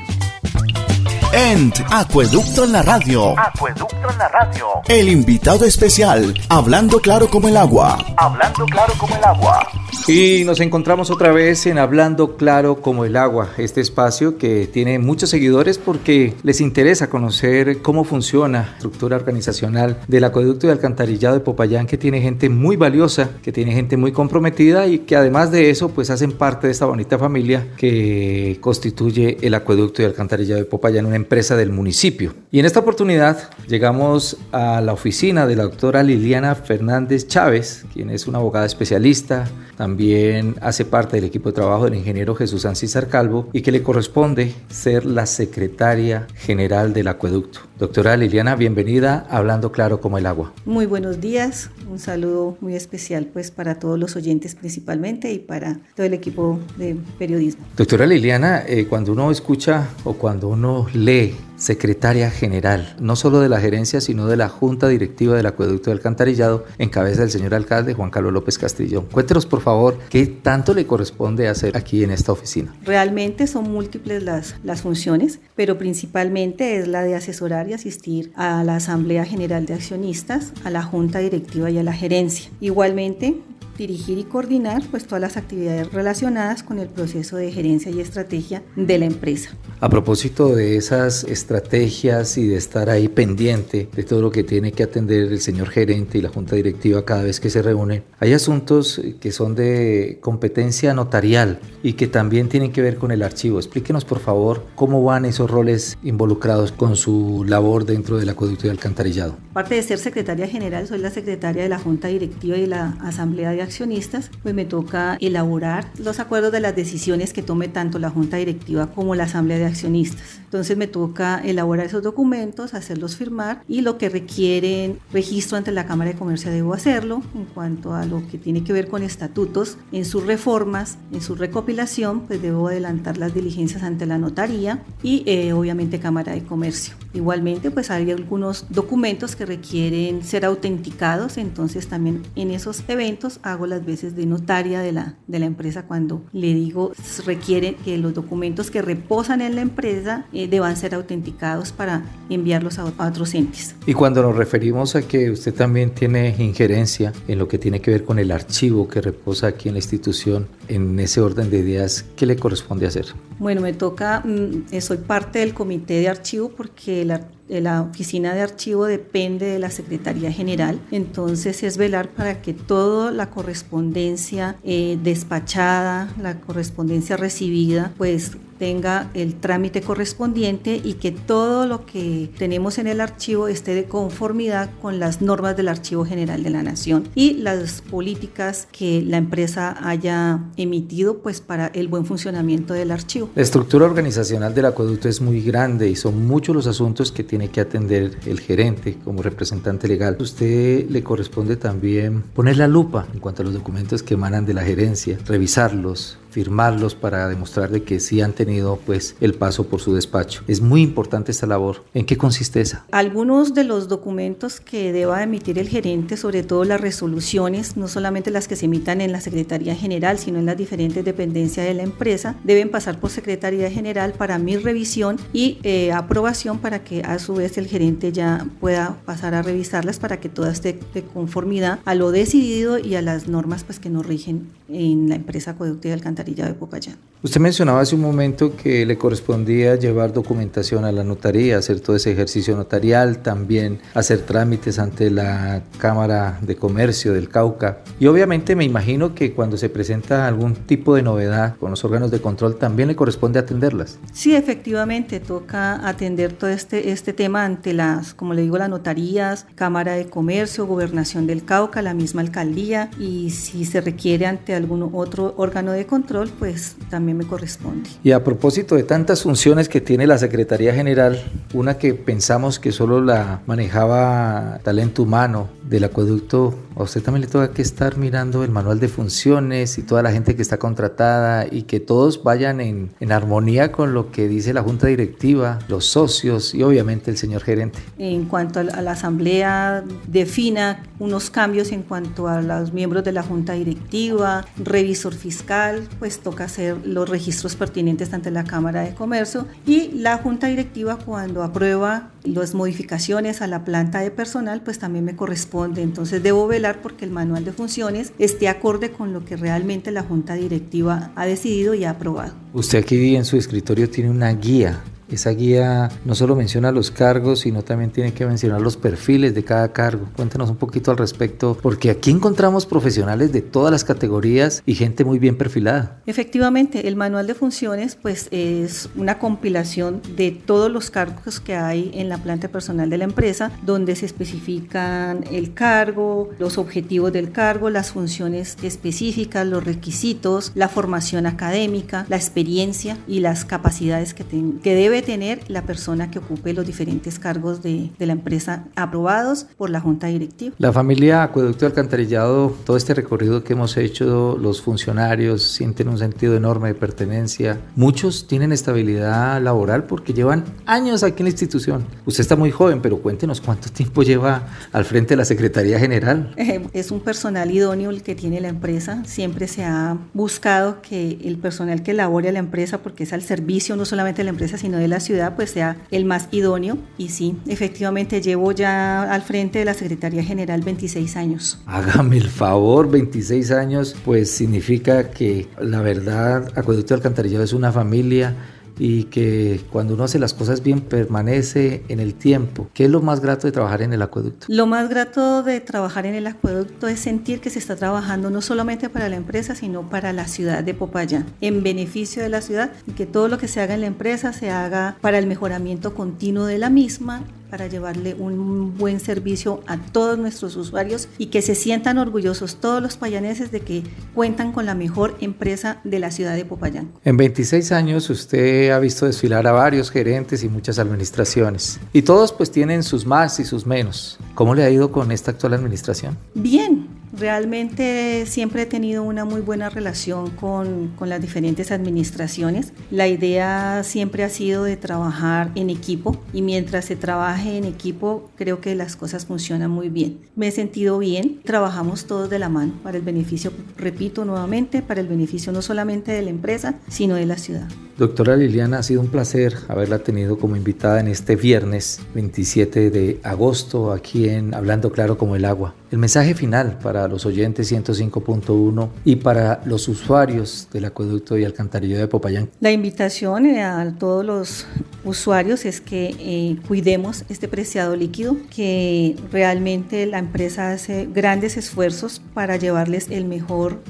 ENT 1.36 1.80
Acueducto 1.90 2.64
en 2.64 2.74
la 2.74 2.84
Radio. 2.84 3.34
Acueducto 3.40 4.12
en 4.12 4.18
la 4.20 4.28
Radio. 4.28 4.68
El 4.88 5.10
invitado 5.10 5.66
especial, 5.66 6.32
hablando 6.48 7.00
claro 7.00 7.28
como 7.28 7.48
el 7.48 7.58
agua. 7.58 7.98
Hablando 8.18 8.66
claro 8.66 8.94
como 9.00 9.16
el 9.16 9.24
agua. 9.24 9.68
Y 10.08 10.44
nos 10.46 10.60
encontramos 10.60 11.10
otra 11.10 11.32
vez 11.32 11.66
en 11.66 11.78
Hablando 11.78 12.36
Claro 12.36 12.82
como 12.82 13.06
el 13.06 13.16
agua, 13.16 13.50
este 13.58 13.80
espacio 13.80 14.38
que 14.38 14.68
tiene 14.68 15.00
muchos 15.00 15.30
seguidores 15.30 15.78
porque 15.78 16.34
les 16.44 16.60
interesa 16.62 17.10
conocer 17.10 17.82
cómo 17.82 18.04
funciona 18.04 18.64
la 18.64 18.74
estructura 18.74 19.16
organizacional 19.16 20.02
del 20.08 20.26
acueducto 20.26 20.68
y 20.68 20.72
alcantarillado 20.72 21.36
de 21.36 21.40
Popayán, 21.40 21.88
que 21.88 21.98
tiene 21.98 22.22
gente 22.22 22.50
muy 22.50 22.76
valiosa, 22.76 23.30
que 23.42 23.54
tiene 23.54 23.72
gente 23.72 23.96
muy 23.96 24.12
comprometida 24.12 24.88
y 24.88 25.00
que 25.00 25.16
además 25.16 25.52
de 25.52 25.70
eso 25.70 25.90
pues 25.90 26.10
hacen 26.10 26.34
parte 26.34 26.68
de 26.68 26.74
esta 26.74 26.86
bonita 26.86 27.18
familia 27.18 27.70
que 27.78 28.58
constituye 28.60 29.38
el 29.42 29.54
acueducto 29.54 30.02
y 30.02 30.06
alcantarillado 30.06 30.60
de 30.60 30.66
Popayán, 30.66 31.06
una 31.06 31.16
empresa 31.24 31.56
del 31.56 31.72
municipio. 31.72 32.36
Y 32.52 32.60
en 32.60 32.66
esta 32.66 32.82
oportunidad 32.82 33.50
llegamos 33.68 34.38
a 34.52 34.82
la 34.82 34.94
oficina 34.94 35.48
de 35.48 35.56
la 35.56 35.64
doctora 35.64 36.04
Liliana 36.04 36.54
Fernández 36.54 37.28
Chávez, 37.28 37.86
quien 37.94 38.10
es 38.10 38.28
una 38.28 38.38
abogada 38.38 38.66
especialista, 38.66 39.46
también 39.78 40.56
hace 40.62 40.86
parte 40.86 41.18
del 41.18 41.26
equipo 41.26 41.50
de 41.50 41.54
trabajo 41.54 41.86
del 41.86 41.96
ingeniero 41.96 42.36
Jesús 42.36 42.66
Ancísar 42.66 43.08
Calvo 43.08 43.50
y 43.54 43.62
que 43.62 43.72
le 43.72 43.84
corresponde 43.84 44.54
ser 44.70 45.06
la 45.06 45.26
secretaria 45.26 46.28
general 46.36 46.94
del 46.94 47.08
acueducto. 47.08 47.60
Doctora 47.80 48.16
Liliana, 48.18 48.56
bienvenida 48.56 49.26
a 49.30 49.38
Hablando 49.38 49.72
Claro 49.72 50.00
como 50.00 50.18
el 50.18 50.26
Agua. 50.26 50.54
Muy 50.66 50.86
buenos 50.86 51.20
días, 51.20 51.70
un 51.90 52.00
saludo 52.00 52.58
muy 52.62 52.76
especial 52.76 53.26
pues 53.26 53.52
para 53.52 53.80
todos 53.80 54.00
los 54.00 54.16
oyentes 54.16 54.56
principalmente 54.56 55.32
y 55.32 55.40
para 55.40 55.80
todo 55.96 56.06
el 56.06 56.14
equipo 56.14 56.60
de 56.78 56.96
periodismo. 57.18 57.66
Doctora 57.76 58.06
Liliana, 58.06 58.64
eh, 58.68 58.88
cuando 58.88 59.12
uno 59.12 59.32
escucha 59.32 59.90
o 60.04 60.14
cuando 60.14 60.50
uno 60.50 60.88
lee 60.94 61.36
secretaria 61.64 62.30
general, 62.30 62.94
no 63.00 63.16
solo 63.16 63.40
de 63.40 63.48
la 63.48 63.62
gerencia, 63.62 64.02
sino 64.02 64.28
de 64.28 64.36
la 64.36 64.50
Junta 64.50 64.90
Directiva 64.90 65.38
del 65.38 65.46
Acueducto 65.46 65.90
del 65.90 66.00
Alcantarillado, 66.00 66.66
en 66.78 66.90
cabeza 66.90 67.22
del 67.22 67.32
señor 67.32 67.54
alcalde 67.54 67.94
Juan 67.94 68.10
Carlos 68.10 68.34
López 68.34 68.58
Castillón. 68.58 69.06
Cuéntenos, 69.10 69.46
por 69.46 69.62
favor, 69.62 69.98
qué 70.10 70.26
tanto 70.26 70.74
le 70.74 70.86
corresponde 70.86 71.48
hacer 71.48 71.78
aquí 71.78 72.04
en 72.04 72.12
esta 72.12 72.34
oficina. 72.34 72.76
Realmente 72.84 73.48
son 73.48 73.72
múltiples 73.72 74.24
las, 74.24 74.56
las 74.64 74.82
funciones, 74.82 75.40
pero 75.56 75.78
principalmente 75.78 76.78
es 76.78 76.88
la 76.90 77.02
de 77.04 77.16
asesorar 77.16 77.70
y 77.70 77.74
asistir 77.74 78.34
a 78.36 78.64
la 78.66 78.76
Asamblea 78.76 79.24
General 79.24 79.66
de 79.66 79.76
Accionistas, 79.76 80.52
a 80.66 80.70
la 80.70 80.84
Junta 80.84 81.20
Directiva 81.20 81.72
y 81.72 81.78
a 81.78 81.84
la 81.84 81.94
gerencia. 81.94 82.52
Igualmente, 82.60 83.38
dirigir 83.78 84.18
y 84.18 84.24
coordinar 84.24 84.84
pues 84.92 85.06
todas 85.06 85.22
las 85.22 85.38
actividades 85.38 85.92
relacionadas 85.92 86.64
con 86.64 86.80
el 86.80 86.88
proceso 86.88 87.38
de 87.38 87.52
gerencia 87.52 87.92
y 87.92 88.00
estrategia 88.00 88.64
de 88.76 88.98
la 88.98 89.06
empresa. 89.06 89.52
A 89.80 89.90
propósito 89.90 90.56
de 90.56 90.78
esas 90.78 91.24
estrategias 91.24 92.38
y 92.38 92.48
de 92.48 92.58
estar 92.58 92.90
ahí 92.90 93.08
pendiente 93.08 93.90
de 93.94 94.04
todo 94.04 94.22
lo 94.22 94.32
que 94.32 94.44
tiene 94.44 94.72
que 94.72 94.84
atender 94.84 95.32
el 95.32 95.42
señor 95.42 95.70
gerente 95.70 96.18
y 96.18 96.22
la 96.22 96.30
junta 96.30 96.56
directiva 96.56 97.06
cada 97.06 97.24
vez 97.24 97.40
que 97.40 97.50
se 97.50 97.62
reúnen, 97.62 98.04
hay 98.20 98.34
asuntos 98.34 99.02
que 99.20 99.32
son 99.32 99.56
de 99.56 100.20
competencia 100.22 100.94
notarial 100.94 101.60
y 101.82 101.94
que 101.94 102.08
también 102.08 102.50
tienen 102.50 102.72
que 102.72 102.82
ver 102.82 102.98
con 102.98 103.12
el 103.12 103.24
archivo. 103.24 103.60
Explíquenos 103.60 104.06
por 104.06 104.20
favor 104.20 104.66
cómo 104.76 105.04
van 105.04 105.26
esos 105.26 105.50
roles 105.50 105.98
involucrados 106.04 106.72
con 106.72 106.96
su 106.96 107.44
labor 107.48 107.86
dentro 107.86 108.18
del 108.18 108.30
acueducto 108.30 108.68
y 108.68 108.70
alcantarillado. 108.70 109.36
Aparte 109.52 109.76
de 109.76 109.84
ser 109.84 110.00
secretaria 110.00 110.48
general, 110.48 110.88
soy 110.88 111.00
la 111.00 111.10
secretaria 111.10 111.64
de 111.64 111.70
la 111.70 111.80
junta 111.80 112.08
directiva 112.08 112.58
y 112.58 112.66
la 112.66 112.98
asamblea 113.02 113.52
de 113.52 113.62
accionistas, 113.64 114.30
pues 114.42 114.54
me 114.54 114.66
toca 114.66 115.18
elaborar 115.20 115.90
los 115.98 116.20
acuerdos 116.20 116.52
de 116.52 116.60
las 116.60 116.76
decisiones 116.76 117.34
que 117.34 117.42
tome 117.42 117.68
tanto 117.68 118.00
la 118.00 118.10
junta 118.10 118.38
directiva 118.38 118.88
como 118.92 119.16
la 119.16 119.24
asamblea 119.24 119.58
de 119.58 119.66
accionistas. 119.66 120.40
Entonces 120.44 120.78
me 120.78 120.88
toca 120.88 121.42
elaborar 121.44 121.88
esos 121.88 122.04
documentos, 122.04 122.74
hacerlos 122.74 123.16
firmar 123.16 123.64
y 123.68 123.82
lo 123.82 123.98
que 123.98 124.10
requieren 124.10 125.00
registro 125.12 125.58
ante 125.58 125.72
la 125.72 125.86
Cámara 125.86 126.12
de 126.12 126.18
Comercio 126.18 126.52
debo 126.52 126.74
hacerlo 126.74 127.24
en 127.36 127.46
cuanto 127.46 127.94
a 127.94 128.06
lo 128.06 128.26
que 128.28 128.38
tiene 128.38 128.64
que 128.64 128.74
ver 128.74 128.88
con 128.88 129.04
estatutos, 129.04 129.78
en 129.92 130.06
sus 130.06 130.26
reformas, 130.26 130.98
en 131.12 131.22
su 131.22 131.36
recopilación, 131.36 132.22
pues 132.22 132.42
debo 132.42 132.68
adelantar 132.68 133.18
las 133.18 133.34
diligencias 133.34 133.84
ante 133.84 134.06
la 134.06 134.18
notaría 134.18 134.84
y 135.02 135.24
eh, 135.26 135.54
obviamente 135.54 136.00
Cámara 136.00 136.34
de 136.34 136.44
Comercio. 136.44 137.03
Igualmente, 137.14 137.72
pues 137.72 137.92
hay 137.92 138.12
algunos 138.12 138.66
documentos 138.70 139.36
que 139.36 139.46
requieren 139.46 140.24
ser 140.24 140.46
autenticados, 140.46 141.38
entonces 141.38 141.88
también 141.88 142.24
en 142.36 142.52
esos 142.52 142.84
eventos 142.88 143.40
hago 143.44 143.68
las 143.68 143.86
veces 143.86 144.16
de 144.16 144.26
notaria 144.26 144.82
de 144.82 144.92
la, 144.92 145.16
de 145.28 145.40
la 145.40 145.46
empresa 145.46 145.84
cuando 145.84 146.24
le 146.34 146.54
digo 146.54 146.92
requiere 147.26 147.76
que 147.76 147.98
los 147.98 148.14
documentos 148.14 148.72
que 148.72 148.82
reposan 148.82 149.42
en 149.42 149.56
la 149.56 149.62
empresa 149.62 150.26
eh, 150.34 150.48
deban 150.48 150.76
ser 150.76 150.96
autenticados 150.96 151.72
para 151.72 152.04
enviarlos 152.30 152.80
a, 152.80 152.84
a 152.98 153.08
otros 153.08 153.34
entes. 153.36 153.76
Y 153.86 153.94
cuando 153.94 154.22
nos 154.22 154.36
referimos 154.36 154.96
a 154.96 155.02
que 155.02 155.30
usted 155.30 155.54
también 155.54 155.92
tiene 155.92 156.36
injerencia 156.40 157.14
en 157.28 157.38
lo 157.38 157.48
que 157.48 157.58
tiene 157.58 157.82
que 157.82 157.92
ver 157.92 158.04
con 158.04 158.20
el 158.20 158.32
archivo 158.32 158.88
que 158.88 159.02
reposa 159.02 159.48
aquí 159.48 159.70
en 159.70 159.76
la 159.76 159.80
institución, 159.80 160.48
en 160.68 161.00
ese 161.00 161.22
orden 161.22 161.50
de 161.50 161.60
ideas, 161.60 162.06
¿qué 162.16 162.26
le 162.26 162.36
corresponde 162.36 162.88
hacer? 162.88 163.06
Bueno, 163.40 163.62
me 163.62 163.74
toca, 163.74 164.22
mm, 164.22 164.80
soy 164.80 164.98
parte 164.98 165.40
del 165.40 165.54
comité 165.54 165.96
de 165.96 166.08
archivo 166.08 166.50
porque 166.50 167.03
la, 167.06 167.28
la, 167.48 167.82
oficina 167.82 168.34
de 168.34 168.42
archivo 168.42 168.86
depende 168.86 169.46
de 169.46 169.60
la 169.60 169.70
Secretaría 169.70 170.32
General, 170.32 170.80
entonces 170.92 171.64
es 171.64 171.78
velar 171.78 172.10
para 172.10 172.42
que 172.42 172.54
toda 172.54 173.12
la 173.12 173.30
correspondencia 173.30 174.56
eh, 174.64 174.98
despachada, 175.02 176.10
la 176.22 176.40
correspondencia 176.40 177.18
recibida, 177.18 177.92
pues 177.98 178.32
tenga 178.64 179.10
el 179.14 179.36
trámite 179.36 179.82
correspondiente 179.82 180.80
y 180.82 180.94
que 180.94 181.12
todo 181.12 181.68
lo 181.68 181.86
que 181.86 182.30
tenemos 182.38 182.78
en 182.78 182.88
el 182.88 183.02
archivo 183.02 183.50
esté 183.50 183.76
de 183.76 183.84
conformidad 183.90 184.70
con 184.82 185.00
las 185.00 185.22
normas 185.22 185.58
del 185.58 185.68
Archivo 185.68 186.06
General 186.06 186.42
de 186.42 186.50
la 186.50 186.64
Nación 186.64 187.10
y 187.14 187.34
las 187.34 187.82
políticas 187.82 188.70
que 188.72 189.02
la 189.02 189.18
empresa 189.18 189.76
haya 189.86 190.40
emitido 190.56 191.18
pues 191.18 191.42
para 191.42 191.68
el 191.68 191.90
buen 191.90 192.06
funcionamiento 192.06 192.74
del 192.74 192.92
archivo. 192.92 193.30
La 193.36 193.42
estructura 193.42 193.86
organizacional 193.86 194.56
del 194.56 194.68
acueducto 194.68 195.10
es 195.10 195.20
muy 195.20 195.42
grande 195.42 195.90
y 195.90 195.98
son 195.98 196.26
muchos 196.26 196.56
los 196.56 196.66
asuntos 196.66 197.12
que 197.12 197.26
tiene 197.26 197.50
que 197.50 197.60
atender 197.60 198.18
el 198.26 198.40
gerente 198.40 198.98
como 199.04 199.22
representante 199.22 199.90
legal. 199.90 200.16
Usted 200.22 200.88
le 200.90 201.04
corresponde 201.04 201.58
también 201.58 202.22
poner 202.34 202.56
la 202.56 202.70
lupa 202.70 203.08
en 203.14 203.20
cuanto 203.20 203.42
a 203.42 203.46
los 203.46 203.54
documentos 203.54 204.04
que 204.04 204.14
emanan 204.14 204.46
de 204.46 204.54
la 204.54 204.64
gerencia, 204.64 205.18
revisarlos, 205.26 206.18
firmarlos 206.34 206.96
para 206.96 207.30
demostrar 207.30 207.70
de 207.70 207.84
que 207.84 208.00
sí 208.00 208.20
han 208.22 208.34
tenido 208.34 208.80
pues 208.86 209.16
el 209.22 209.36
paso 209.36 209.68
por 209.68 209.80
su 209.80 209.94
despacho. 209.94 210.44
Es 210.48 210.62
muy 210.62 210.82
importante 210.82 211.32
esta 211.32 211.46
labor. 211.46 211.84
¿En 211.94 212.06
qué 212.06 212.18
consiste 212.18 212.60
esa? 212.60 212.86
Algunos 212.92 213.54
de 213.54 213.64
los 213.64 213.88
documentos 213.88 214.60
que 214.60 214.92
deba 214.92 215.22
emitir 215.22 215.60
el 215.60 215.70
gerente, 215.70 216.18
sobre 216.18 216.44
todo 216.44 216.64
las 216.64 216.82
resoluciones, 216.82 217.78
no 217.78 217.88
solamente 217.88 218.32
las 218.32 218.48
que 218.48 218.56
se 218.56 218.66
emitan 218.66 219.00
en 219.00 219.12
la 219.12 219.22
Secretaría 219.22 219.76
General, 219.76 220.18
sino 220.18 220.40
en 220.40 220.48
las 220.48 220.58
diferentes 220.58 221.06
dependencias 221.06 221.66
de 221.66 221.74
la 221.76 221.84
empresa, 221.84 222.36
deben 222.44 222.70
pasar 222.70 223.00
por 223.00 223.12
Secretaría 223.12 223.70
General 223.70 224.14
para 224.14 224.40
mi 224.40 224.58
revisión 224.58 225.18
y 225.34 225.60
eh, 225.64 225.92
aprobación 225.92 226.58
para 226.58 226.84
que 226.84 227.04
a 227.04 227.20
su 227.20 227.36
vez 227.36 227.58
el 227.58 227.68
gerente 227.68 228.12
ya 228.12 228.48
pueda 228.60 228.98
pasar 229.06 229.36
a 229.36 229.44
revisarlas 229.44 230.00
para 230.00 230.20
que 230.20 230.30
todas 230.30 230.54
esté 230.54 230.80
de 230.94 231.04
conformidad 231.04 231.80
a 231.86 231.96
lo 231.96 232.12
decidido 232.12 232.78
y 232.78 232.96
a 232.96 233.02
las 233.02 233.28
normas 233.28 233.64
pues 233.64 233.80
que 233.80 233.90
nos 233.90 234.06
rigen 234.06 234.48
en 234.70 235.10
la 235.10 235.16
empresa 235.16 235.52
acueducto 235.52 235.88
de 235.88 235.94
Alcantarilla 236.24 236.48
de 236.48 236.54
Popayán. 236.54 236.98
Usted 237.24 237.40
mencionaba 237.40 237.80
hace 237.80 237.96
un 237.96 238.02
momento 238.02 238.58
que 238.58 238.86
le 238.86 238.98
correspondía 238.98 239.76
llevar 239.76 240.12
documentación 240.12 240.84
a 240.84 240.92
la 240.92 241.06
notaría, 241.06 241.58
hacer 241.58 241.80
todo 241.80 241.96
ese 241.96 242.12
ejercicio 242.12 242.54
notarial, 242.58 243.20
también 243.20 243.80
hacer 243.94 244.20
trámites 244.20 244.78
ante 244.78 245.10
la 245.10 245.64
Cámara 245.78 246.38
de 246.42 246.58
Comercio 246.58 247.14
del 247.14 247.30
Cauca. 247.30 247.80
Y 247.98 248.08
obviamente 248.08 248.58
me 248.58 248.66
imagino 248.66 249.16
que 249.16 249.34
cuando 249.34 249.56
se 249.56 249.70
presenta 249.70 250.28
algún 250.28 250.54
tipo 250.54 250.96
de 250.96 251.02
novedad 251.02 251.56
con 251.56 251.72
los 251.72 251.86
órganos 251.86 252.12
de 252.12 252.20
control 252.20 252.58
también 252.58 252.90
le 252.90 252.96
corresponde 252.98 253.40
atenderlas. 253.40 254.00
Sí, 254.12 254.36
efectivamente, 254.36 255.22
toca 255.22 255.88
atender 255.88 256.34
todo 256.34 256.50
este, 256.50 256.92
este 256.92 257.14
tema 257.14 257.46
ante 257.46 257.74
las, 257.74 258.14
como 258.14 258.34
le 258.34 258.42
digo, 258.42 258.58
las 258.58 258.70
notarías, 258.70 259.46
Cámara 259.56 259.94
de 259.94 260.08
Comercio, 260.08 260.68
Gobernación 260.68 261.26
del 261.26 261.46
Cauca, 261.46 261.82
la 261.82 261.94
misma 261.94 262.22
alcaldía 262.22 262.92
y 263.00 263.30
si 263.30 263.64
se 263.64 263.80
requiere 263.80 264.26
ante 264.26 264.54
algún 264.54 264.90
otro 264.94 265.34
órgano 265.38 265.72
de 265.72 265.86
control, 265.86 266.04
pues 266.40 266.76
también 266.90 267.18
me 267.18 267.26
corresponde. 267.26 267.90
Y 268.04 268.12
a 268.12 268.24
propósito 268.24 268.76
de 268.76 268.84
tantas 268.84 269.24
funciones 269.24 269.70
que 269.70 269.82
tiene 269.82 270.08
la 270.08 270.18
Secretaría 270.18 270.74
General, 270.74 271.22
una 271.54 271.78
que 271.78 271.94
pensamos 271.94 272.60
que 272.60 272.72
solo 272.72 273.02
la 273.02 273.42
manejaba 273.46 274.60
talento 274.64 275.04
humano 275.04 275.50
del 275.68 275.86
acueducto, 275.86 276.56
a 276.76 276.84
usted 276.84 277.02
también 277.02 277.22
le 277.22 277.28
toca 277.28 277.52
que 277.52 277.62
estar 277.62 277.98
mirando 277.98 278.44
el 278.44 278.52
manual 278.52 278.80
de 278.80 278.88
funciones 278.88 279.78
y 279.78 279.84
toda 279.84 280.02
la 280.02 280.12
gente 280.12 280.36
que 280.36 280.42
está 280.42 280.58
contratada 280.58 281.46
y 281.50 281.64
que 281.64 281.80
todos 281.80 282.24
vayan 282.24 282.62
en, 282.62 282.92
en 283.00 283.12
armonía 283.12 283.72
con 283.72 283.94
lo 283.94 284.12
que 284.12 284.28
dice 284.28 284.54
la 284.54 284.62
Junta 284.62 284.88
Directiva, 284.88 285.60
los 285.68 285.86
socios 285.86 286.54
y 286.54 286.64
obviamente 286.64 287.12
el 287.12 287.18
señor 287.18 287.42
gerente. 287.42 287.80
En 287.98 288.26
cuanto 288.26 288.60
a 288.60 288.64
la 288.64 288.92
Asamblea, 288.92 289.84
defina 290.08 290.84
unos 291.00 291.30
cambios 291.30 291.72
en 291.72 291.84
cuanto 291.84 292.28
a 292.28 292.42
los 292.42 292.74
miembros 292.74 293.04
de 293.04 293.12
la 293.12 293.24
Junta 293.24 293.54
Directiva, 293.54 294.46
revisor 294.58 295.14
fiscal, 295.14 295.88
pues 296.04 296.20
toca 296.20 296.44
hacer 296.44 296.86
los 296.86 297.08
registros 297.08 297.56
pertinentes 297.56 298.14
ante 298.14 298.30
la 298.30 298.44
Cámara 298.44 298.82
de 298.82 298.94
Comercio 298.94 299.48
y 299.66 299.88
la 299.94 300.18
Junta 300.18 300.48
Directiva 300.48 300.98
cuando 300.98 301.44
aprueba 301.44 302.10
las 302.24 302.54
modificaciones 302.54 303.42
a 303.42 303.48
la 303.48 303.64
planta 303.66 304.00
de 304.00 304.12
personal, 304.12 304.62
pues 304.62 304.80
también 304.80 305.06
me 305.06 305.16
corresponde. 305.16 305.82
Entonces 305.82 306.24
debo 306.24 306.48
velar 306.48 306.82
porque 306.82 307.06
el 307.06 307.12
manual 307.12 307.46
de 307.46 307.52
funciones 307.52 308.14
esté 308.20 308.48
acorde 308.48 308.92
con 308.92 309.14
lo 309.14 309.26
que 309.26 309.36
realmente 309.36 309.92
la 309.92 310.04
Junta 310.04 310.36
Directiva 310.36 311.12
ha 311.16 311.26
decidido 311.26 311.74
y 311.74 311.84
ha 311.86 311.92
aprobado. 311.92 312.34
Usted 312.54 312.80
aquí 312.80 313.16
en 313.16 313.26
su 313.26 313.38
escritorio 313.38 313.90
tiene 313.90 314.10
una 314.10 314.32
guía 314.34 314.84
esa 315.14 315.30
guía 315.32 315.90
no 316.06 316.16
solo 316.16 316.36
menciona 316.36 316.72
los 316.72 316.92
cargos, 316.92 317.42
sino 317.42 317.62
también 317.62 317.92
tiene 317.92 318.14
que 318.14 318.26
mencionar 318.26 318.62
los 318.62 318.78
perfiles 318.78 319.36
de 319.36 319.44
cada 319.44 319.72
cargo. 319.72 320.10
Cuéntanos 320.16 320.50
un 320.50 320.58
poquito 320.58 320.92
al 320.92 320.98
respecto, 320.98 321.58
porque 321.62 321.90
aquí 321.90 322.12
encontramos 322.12 322.66
profesionales 322.66 323.32
de 323.32 323.42
todas 323.42 323.72
las 323.72 323.84
categorías 323.84 324.64
y 324.66 324.76
gente 324.76 325.06
muy 325.06 325.20
bien 325.20 325.38
perfilada. 325.38 326.02
Efectivamente, 326.06 326.88
el 326.88 326.96
manual 326.96 327.28
de 327.28 327.36
funciones 327.36 327.96
pues 327.96 328.28
es 328.32 328.90
una 328.96 329.20
compilación 329.20 330.02
de 330.16 330.32
todos 330.32 330.72
los 330.72 330.90
cargos 330.90 331.40
que 331.40 331.56
hay 331.56 331.92
en 331.94 332.10
la 332.10 332.13
planta 332.18 332.48
personal 332.48 332.90
de 332.90 332.98
la 332.98 333.06
empresa, 333.06 333.52
donde 333.66 333.96
se 333.96 334.06
especifican 334.06 335.26
el 335.32 335.54
cargo, 335.54 336.30
los 336.40 336.58
objetivos 336.58 337.14
del 337.14 337.32
cargo, 337.32 337.70
las 337.70 337.92
funciones 337.92 338.58
específicas, 338.64 339.46
los 339.48 339.64
requisitos, 339.64 340.52
la 340.56 340.70
formación 340.70 341.26
académica, 341.26 342.06
la 342.10 342.16
experiencia 342.16 342.98
y 343.08 343.20
las 343.20 343.46
capacidades 343.46 344.14
que, 344.14 344.26
que 344.64 344.76
debe 344.76 345.02
tener 345.02 345.40
la 345.50 345.64
persona 345.64 346.12
que 346.12 346.20
ocupe 346.20 346.54
los 346.54 346.66
diferentes 346.66 347.20
cargos 347.20 347.62
de, 347.62 347.90
de, 347.98 348.06
la 348.06 348.14
empresa 348.14 348.66
aprobados 348.76 349.46
por 349.58 349.70
la 349.70 349.80
Junta 349.80 350.08
Directiva. 350.08 350.56
La 350.58 350.72
familia 350.72 351.24
Acueducto 351.24 351.66
Alcantarillado, 351.66 352.56
todo 352.66 352.78
este 352.78 352.94
recorrido 352.94 353.44
que 353.44 353.54
hemos 353.54 353.78
hecho, 353.78 354.38
los 354.40 354.62
funcionarios 354.62 355.44
sienten 355.44 355.88
un 355.88 355.98
sentido 355.98 356.36
enorme 356.36 356.70
de 356.70 356.76
pertenencia. 356.76 357.60
Muchos 357.76 358.28
tienen 358.28 358.52
estabilidad 358.52 359.42
laboral 359.42 359.86
porque 359.86 360.14
llevan 360.14 360.44
años 360.66 361.04
aquí 361.04 361.22
en 361.22 361.26
la 361.26 361.32
institución. 361.32 361.86
Usted 362.06 362.22
está 362.22 362.36
muy 362.36 362.52
joven, 362.52 362.82
pero 362.82 362.98
cuéntenos 362.98 363.40
cuánto 363.40 363.70
tiempo 363.70 364.04
lleva 364.04 364.48
al 364.72 364.86
frente 364.86 365.14
de 365.14 365.18
la 365.18 365.26
Secretaría 365.26 365.80
General. 365.80 366.34
Eh, 366.38 366.62
es 366.74 366.92
un 366.92 367.00
personal 367.00 367.50
idóneo 367.50 367.90
el 367.90 368.04
que 368.04 368.16
tiene 368.16 368.42
la 368.42 368.50
empresa. 368.50 369.04
Siempre 369.06 369.48
se 369.48 369.64
ha 369.64 369.98
buscado 370.14 370.82
que 370.82 371.18
el 371.24 371.38
personal 371.38 371.84
que 371.84 371.94
labore 371.94 372.30
a 372.30 372.32
la 372.32 372.40
empresa, 372.40 372.80
porque 372.80 373.04
es 373.04 373.14
al 373.14 373.22
servicio 373.22 373.76
no 373.76 373.86
solamente 373.86 374.20
de 374.20 374.26
la 374.26 374.32
empresa, 374.32 374.58
sino 374.58 374.78
de 374.78 374.88
la 374.88 375.00
ciudad 375.00 375.36
pues 375.36 375.52
sea 375.52 375.78
el 375.92 376.06
más 376.06 376.28
idóneo. 376.32 376.78
Y 376.98 377.10
sí, 377.10 377.38
efectivamente 377.48 378.22
llevo 378.22 378.52
ya 378.52 379.04
al 379.04 379.22
frente 379.22 379.60
de 379.60 379.66
la 379.66 379.74
Secretaría 379.74 380.24
General 380.24 380.62
26 380.62 381.16
años. 381.16 381.60
Hágame 381.66 382.18
el 382.18 382.30
favor, 382.30 382.90
26 382.90 383.52
años, 383.52 383.96
pues 384.04 384.30
significa 384.30 385.10
que 385.10 385.48
la 385.62 385.82
verdad, 385.82 386.52
Acueducto 386.56 386.94
Alcantarillado 386.94 387.44
es 387.44 387.54
una 387.54 387.72
familia 387.72 388.36
y 388.78 389.06
que 389.06 389.62
cuando 389.72 389.94
uno 389.94 390.04
hace 390.04 390.20
las 390.20 390.34
cosas 390.34 390.64
bien 390.64 390.82
permanece 390.82 391.84
en 391.88 392.00
el 392.00 392.14
tiempo. 392.14 392.68
¿Qué 392.74 392.86
es 392.86 392.92
lo 392.92 393.02
más 393.02 393.20
grato 393.20 393.48
de 393.48 393.52
trabajar 393.52 393.82
en 393.82 393.94
el 393.94 394.02
acueducto? 394.02 394.46
Lo 394.50 394.66
más 394.66 394.90
grato 394.90 395.44
de 395.44 395.60
trabajar 395.62 396.06
en 396.06 396.16
el 396.16 396.28
acueducto 396.28 396.88
es 396.88 397.00
sentir 397.00 397.40
que 397.40 397.50
se 397.50 397.60
está 397.60 397.76
trabajando 397.76 398.30
no 398.30 398.42
solamente 398.42 398.90
para 398.90 399.10
la 399.10 399.16
empresa, 399.16 399.56
sino 399.56 399.90
para 399.90 400.14
la 400.14 400.28
ciudad 400.28 400.64
de 400.64 400.74
Popayán, 400.74 401.26
en 401.42 401.64
beneficio 401.64 402.24
de 402.24 402.30
la 402.30 402.42
ciudad 402.42 402.72
y 402.88 402.92
que 402.92 403.06
todo 403.06 403.28
lo 403.28 403.38
que 403.38 403.48
se 403.48 403.62
haga 403.62 403.76
en 403.76 403.82
la 403.82 403.88
empresa 403.88 404.34
se 404.34 404.50
haga 404.50 404.98
para 405.02 405.20
el 405.20 405.28
mejoramiento 405.28 405.94
continuo 405.94 406.46
de 406.46 406.58
la 406.58 406.70
misma 406.70 407.24
para 407.54 407.68
llevarle 407.68 408.16
un 408.16 408.76
buen 408.80 409.00
servicio 409.00 409.62
a 409.68 409.78
todos 409.78 410.18
nuestros 410.18 410.56
usuarios 410.56 411.08
y 411.20 411.28
que 411.28 411.44
se 411.44 411.54
sientan 411.54 412.00
orgullosos 412.00 412.56
todos 412.56 412.82
los 412.82 412.98
payaneses 412.98 413.52
de 413.52 413.60
que 413.60 413.84
cuentan 414.16 414.54
con 414.54 414.66
la 414.66 414.74
mejor 414.74 415.16
empresa 415.22 415.80
de 415.84 416.00
la 416.00 416.10
ciudad 416.10 416.36
de 416.36 416.46
Popayán. 416.46 416.92
En 417.06 417.16
26 417.16 417.72
años 417.72 418.10
usted 418.10 418.72
ha 418.72 418.80
visto 418.80 419.06
desfilar 419.06 419.46
a 419.46 419.52
varios 419.52 419.92
gerentes 419.92 420.44
y 420.44 420.50
muchas 420.50 420.80
administraciones 420.80 421.80
y 421.94 422.02
todos 422.02 422.34
pues 422.34 422.50
tienen 422.50 422.82
sus 422.82 423.06
más 423.06 423.40
y 423.40 423.46
sus 423.46 423.68
menos. 423.68 424.18
¿Cómo 424.34 424.56
le 424.56 424.64
ha 424.64 424.72
ido 424.72 424.92
con 424.92 425.12
esta 425.12 425.30
actual 425.30 425.54
administración? 425.54 426.18
Bien, 426.34 426.88
Realmente 427.16 428.26
siempre 428.26 428.64
he 428.64 428.66
tenido 428.66 429.04
una 429.04 429.24
muy 429.24 429.42
buena 429.42 429.70
relación 429.70 430.32
con, 430.32 430.90
con, 430.96 431.10
las 431.10 431.22
diferentes 431.22 431.72
administraciones. 431.72 432.74
La 432.90 433.08
idea 433.08 433.84
siempre 433.84 434.24
ha 434.24 434.30
sido 434.30 434.64
de 434.64 434.78
trabajar 434.78 435.52
en 435.54 435.70
equipo 435.70 436.18
y 436.34 436.42
mientras 436.42 436.86
se 436.86 436.96
trabaje 436.96 437.58
en 437.58 437.66
equipo 437.66 438.32
creo 438.36 438.62
que 438.62 438.74
las 438.74 438.96
cosas 438.96 439.28
funcionan 439.28 439.70
muy 439.70 439.90
bien. 439.90 440.18
Me 440.36 440.48
he 440.48 440.52
sentido 440.52 440.98
bien, 440.98 441.40
trabajamos 441.44 442.06
todos 442.06 442.32
de 442.32 442.40
la 442.40 442.50
mano 442.50 442.74
para 442.82 442.98
el 442.98 443.04
beneficio, 443.04 443.52
repito 443.78 444.26
nuevamente, 444.26 444.82
para 444.82 445.00
el 445.00 445.08
beneficio 445.08 445.52
no 445.52 445.62
solamente 445.62 446.12
de 446.12 446.24
la 446.24 446.32
empresa, 446.32 446.80
sino 446.88 447.16
de 447.16 447.28
la 447.28 447.38
ciudad. 447.38 447.68
Doctora 447.98 448.36
Liliana, 448.36 448.80
ha 448.80 448.84
sido 448.84 449.02
un 449.02 449.08
placer 449.08 449.56
haberla 449.68 450.00
tenido 450.00 450.40
como 450.40 450.56
invitada 450.56 451.00
en 451.00 451.08
este 451.08 451.36
viernes 451.36 452.02
27 452.16 452.90
de 452.90 453.20
agosto 453.22 453.92
aquí 453.92 454.30
en 454.30 454.56
Hablando 454.56 454.92
Claro 454.92 455.20
como 455.20 455.36
el 455.36 455.46
Agua. 455.46 455.76
El 455.94 456.00
mensaje 456.00 456.34
final 456.34 456.80
para 456.82 457.08
los 457.08 457.24
oyentes 457.28 457.72
105.1 457.72 458.90
y 459.06 459.18
para 459.18 459.62
los 459.64 459.88
usuarios 459.88 460.68
del 460.74 460.86
acueducto 460.86 461.38
y 461.38 461.46
alcantarillado 461.46 462.02
de 462.02 462.08
Popayán. 462.08 462.50
La 462.62 462.72
invitación 462.72 463.46
eh, 463.46 463.62
a 463.62 463.94
todos 464.00 464.26
los 464.26 464.66
usuarios 465.04 465.66
es 465.66 465.82
que 465.82 466.16
eh, 466.18 466.58
cuidemos 466.68 467.26
este 467.30 467.48
preciado 467.48 467.96
líquido, 467.96 468.38
que 468.50 469.16
realmente 469.32 470.08
la 470.08 470.18
empresa 470.18 470.72
hace 470.72 471.08
grandes 471.14 471.58
esfuerzos 471.58 472.24
para 472.34 472.56
llevarles 472.58 473.12
el 473.12 473.26
mejor 473.26 473.84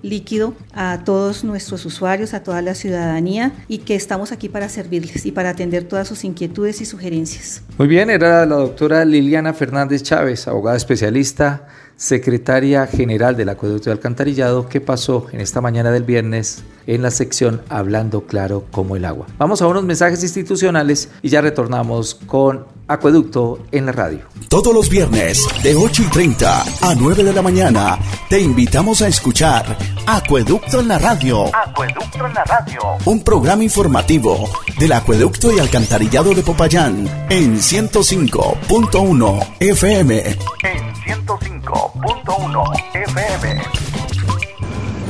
líquido 0.00 0.54
a 0.72 1.02
todos 1.04 1.44
nuestros 1.44 1.84
usuarios, 1.84 2.32
a 2.32 2.42
toda 2.42 2.62
la 2.62 2.74
ciudadanía 2.74 3.52
y 3.68 3.78
que 3.78 3.96
estamos 3.96 4.32
aquí 4.32 4.48
para 4.48 4.70
servirles 4.70 5.26
y 5.26 5.32
para 5.32 5.50
atender 5.50 5.84
todas 5.84 6.08
sus 6.08 6.24
inquietudes 6.24 6.80
y 6.80 6.86
sugerencias. 6.86 7.62
Muy 7.76 7.86
bien, 7.86 8.08
era 8.08 8.46
la 8.46 8.56
doctora 8.56 9.04
Liliana 9.04 9.52
Fernández 9.52 10.02
Chávez, 10.02 10.48
abogada 10.48 10.78
especialista 10.78 11.49
secretaria 11.96 12.86
general 12.86 13.36
del 13.36 13.50
Acueducto 13.50 13.90
de 13.90 13.92
Alcantarillado, 13.92 14.68
que 14.68 14.80
pasó 14.80 15.26
en 15.32 15.40
esta 15.40 15.60
mañana 15.60 15.90
del 15.90 16.04
viernes 16.04 16.62
en 16.86 17.02
la 17.02 17.10
sección 17.10 17.60
Hablando 17.68 18.22
Claro 18.22 18.64
como 18.70 18.96
el 18.96 19.04
agua. 19.04 19.26
Vamos 19.38 19.60
a 19.60 19.66
unos 19.66 19.84
mensajes 19.84 20.22
institucionales 20.22 21.10
y 21.20 21.28
ya 21.28 21.42
retornamos 21.42 22.14
con 22.14 22.64
Acueducto 22.90 23.66
en 23.70 23.86
la 23.86 23.92
radio. 23.92 24.18
Todos 24.48 24.74
los 24.74 24.88
viernes 24.88 25.46
de 25.62 25.76
8 25.76 26.02
y 26.02 26.06
30 26.06 26.64
a 26.80 26.94
9 26.96 27.22
de 27.22 27.32
la 27.32 27.40
mañana 27.40 27.96
te 28.28 28.40
invitamos 28.40 29.00
a 29.00 29.06
escuchar 29.06 29.78
Acueducto 30.08 30.80
en 30.80 30.88
la 30.88 30.98
radio. 30.98 31.44
Acueducto 31.54 32.26
en 32.26 32.34
la 32.34 32.42
radio. 32.42 32.80
Un 33.04 33.22
programa 33.22 33.62
informativo 33.62 34.50
del 34.76 34.90
Acueducto 34.90 35.52
y 35.52 35.60
Alcantarillado 35.60 36.34
de 36.34 36.42
Popayán 36.42 37.06
en 37.28 37.58
105.1 37.58 39.56
FM. 39.60 40.18
En 40.18 40.94
105.1 40.94 42.82
FM. 42.92 43.89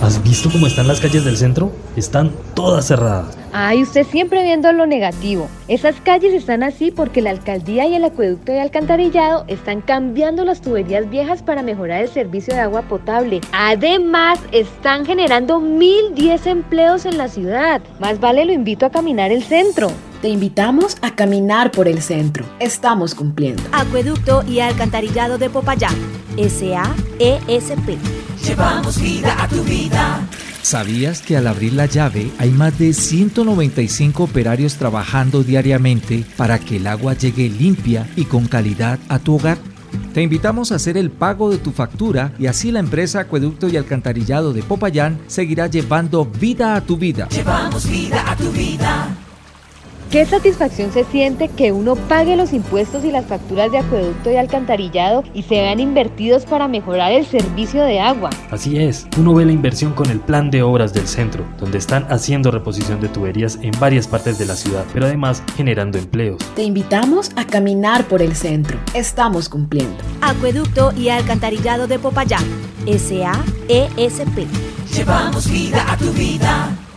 ¿Has 0.03 0.23
visto 0.23 0.49
cómo 0.51 0.67
están 0.67 0.89
las 0.89 0.99
calles 0.99 1.27
del 1.27 1.37
centro? 1.37 1.73
Están 1.95 2.33
todas 2.55 2.87
cerradas. 2.87 3.37
Ay, 3.53 3.83
usted 3.83 4.07
siempre 4.07 4.43
viendo 4.43 4.73
lo 4.73 4.87
negativo. 4.87 5.47
Esas 5.69 6.01
calles 6.01 6.33
están 6.33 6.63
así 6.63 6.91
porque 6.91 7.21
la 7.21 7.29
alcaldía 7.29 7.87
y 7.87 7.95
el 7.95 8.05
acueducto 8.05 8.51
de 8.51 8.63
alcantarillado 8.63 9.45
están 9.47 9.83
cambiando 9.83 10.47
las 10.47 10.63
tuberías 10.63 11.11
viejas 11.11 11.43
para 11.43 11.63
mejorar 11.63 12.01
el 12.01 12.09
servicio 12.09 12.55
de 12.55 12.61
agua 12.61 12.83
potable. 12.83 13.43
Además, 13.53 14.39
están 14.53 15.05
generando 15.05 15.61
1010 15.61 16.47
empleos 16.47 17.05
en 17.05 17.19
la 17.19 17.29
ciudad. 17.29 17.83
Más 17.99 18.21
vale 18.21 18.47
lo 18.47 18.55
invito 18.55 18.87
a 18.87 18.91
caminar 18.91 19.33
el 19.33 19.43
centro. 19.43 19.91
Te 20.23 20.29
invitamos 20.29 20.97
a 21.03 21.15
caminar 21.15 21.73
por 21.73 21.89
el 21.89 22.01
centro. 22.01 22.47
Estamos 22.59 23.15
cumpliendo. 23.15 23.63
Acueducto 23.73 24.45
y 24.49 24.61
Alcantarillado 24.61 25.37
de 25.37 25.51
Popayán. 25.51 25.95
SAESP. 26.37 27.99
Llevamos 28.45 29.01
vida 29.01 29.43
a 29.43 29.49
tu 29.49 29.63
vida. 29.65 30.27
¿Sabías 30.63 31.23
que 31.23 31.37
al 31.37 31.47
abrir 31.47 31.73
la 31.73 31.87
llave 31.87 32.31
hay 32.39 32.51
más 32.51 32.79
de 32.79 32.93
195 32.93 34.25
operarios 34.25 34.77
trabajando 34.77 35.43
diariamente 35.43 36.25
para 36.37 36.59
que 36.59 36.77
el 36.77 36.87
agua 36.87 37.15
llegue 37.15 37.49
limpia 37.49 38.09
y 38.17 38.25
con 38.25 38.47
calidad 38.47 38.99
a 39.09 39.19
tu 39.19 39.37
hogar? 39.37 39.59
Te 40.15 40.23
invitamos 40.23 40.73
a 40.73 40.77
hacer 40.77 40.97
el 40.97 41.11
pago 41.11 41.51
de 41.51 41.59
tu 41.59 41.71
factura 41.73 42.33
y 42.39 42.47
así 42.47 42.71
la 42.71 42.81
empresa 42.81 43.21
Acueducto 43.21 43.69
y 43.69 43.77
Alcantarillado 43.77 44.53
de 44.53 44.63
Popayán 44.63 45.21
seguirá 45.27 45.67
llevando 45.67 46.25
vida 46.25 46.75
a 46.75 46.81
tu 46.81 46.97
vida. 46.97 47.29
Llevamos 47.29 47.89
vida 47.89 48.31
a 48.31 48.37
tu 48.37 48.51
vida. 48.51 49.09
Qué 50.11 50.27
satisfacción 50.27 50.93
se 50.93 51.05
siente 51.05 51.47
que 51.47 51.71
uno 51.71 51.95
pague 51.95 52.35
los 52.35 52.53
impuestos 52.53 53.05
y 53.05 53.13
las 53.13 53.27
facturas 53.27 53.71
de 53.71 53.79
acueducto 53.79 54.29
y 54.29 54.35
alcantarillado 54.35 55.23
y 55.35 55.45
se 55.45 55.55
vean 55.55 55.79
invertidos 55.79 56.45
para 56.47 56.67
mejorar 56.67 57.13
el 57.13 57.25
servicio 57.25 57.85
de 57.85 58.01
agua. 58.01 58.31
Así 58.51 58.77
es, 58.77 59.07
uno 59.17 59.35
ve 59.35 59.45
la 59.45 59.53
inversión 59.53 59.93
con 59.93 60.11
el 60.11 60.19
plan 60.19 60.51
de 60.51 60.65
obras 60.65 60.93
del 60.93 61.07
centro, 61.07 61.45
donde 61.61 61.79
están 61.79 62.11
haciendo 62.11 62.51
reposición 62.51 63.01
de 63.01 63.09
tuberías 63.09 63.61
en 63.63 63.71
varias 63.79 64.09
partes 64.09 64.37
de 64.37 64.47
la 64.47 64.57
ciudad, 64.57 64.85
pero 64.93 65.07
además 65.07 65.45
generando 65.57 65.97
empleos. 65.97 66.39
Te 66.57 66.65
invitamos 66.65 67.31
a 67.37 67.47
caminar 67.47 68.05
por 68.09 68.21
el 68.21 68.35
centro. 68.35 68.81
Estamos 68.95 69.49
cumpliendo. 69.49 69.95
Acueducto 70.23 70.93
y 70.97 71.11
Alcantarillado 71.11 71.87
de 71.87 72.01
Popayán. 72.01 72.43
SAESP. 72.85 74.49
Llevamos 74.93 75.49
vida 75.49 75.87
a 75.89 75.97
tu 75.97 76.11
vida. 76.11 76.90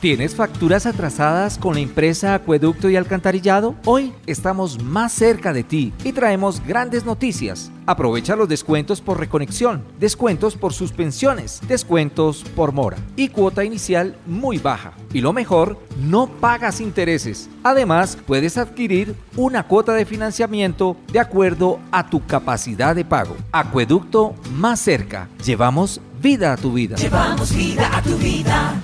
¿Tienes 0.00 0.34
facturas 0.34 0.86
atrasadas 0.86 1.58
con 1.58 1.74
la 1.74 1.80
empresa 1.80 2.32
Acueducto 2.32 2.88
y 2.88 2.96
Alcantarillado? 2.96 3.74
Hoy 3.84 4.14
estamos 4.24 4.82
más 4.82 5.12
cerca 5.12 5.52
de 5.52 5.62
ti 5.62 5.92
y 6.02 6.12
traemos 6.12 6.66
grandes 6.66 7.04
noticias. 7.04 7.70
Aprovecha 7.84 8.34
los 8.34 8.48
descuentos 8.48 9.02
por 9.02 9.18
reconexión, 9.18 9.84
descuentos 9.98 10.56
por 10.56 10.72
suspensiones, 10.72 11.60
descuentos 11.68 12.44
por 12.56 12.72
mora 12.72 12.96
y 13.14 13.28
cuota 13.28 13.62
inicial 13.62 14.16
muy 14.24 14.56
baja. 14.56 14.94
Y 15.12 15.20
lo 15.20 15.34
mejor, 15.34 15.78
no 15.98 16.28
pagas 16.28 16.80
intereses. 16.80 17.50
Además, 17.62 18.16
puedes 18.26 18.56
adquirir 18.56 19.14
una 19.36 19.64
cuota 19.64 19.92
de 19.92 20.06
financiamiento 20.06 20.96
de 21.12 21.20
acuerdo 21.20 21.78
a 21.92 22.08
tu 22.08 22.24
capacidad 22.24 22.96
de 22.96 23.04
pago. 23.04 23.36
Acueducto 23.52 24.34
más 24.54 24.80
cerca. 24.80 25.28
Llevamos 25.44 26.00
vida 26.22 26.54
a 26.54 26.56
tu 26.56 26.72
vida. 26.72 26.96
Llevamos 26.96 27.54
vida 27.54 27.94
a 27.94 28.00
tu 28.00 28.16
vida. 28.16 28.82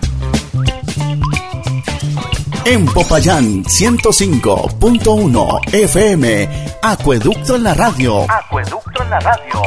En 2.69 2.85
Popayán 2.85 3.63
105.1 3.63 5.73
FM, 5.73 6.49
Acueducto 6.83 7.55
en 7.55 7.63
la 7.63 7.75
radio. 7.75 8.27
Acueducto 8.29 9.05
en 9.05 9.11
la 9.11 9.21
radio. 9.21 9.63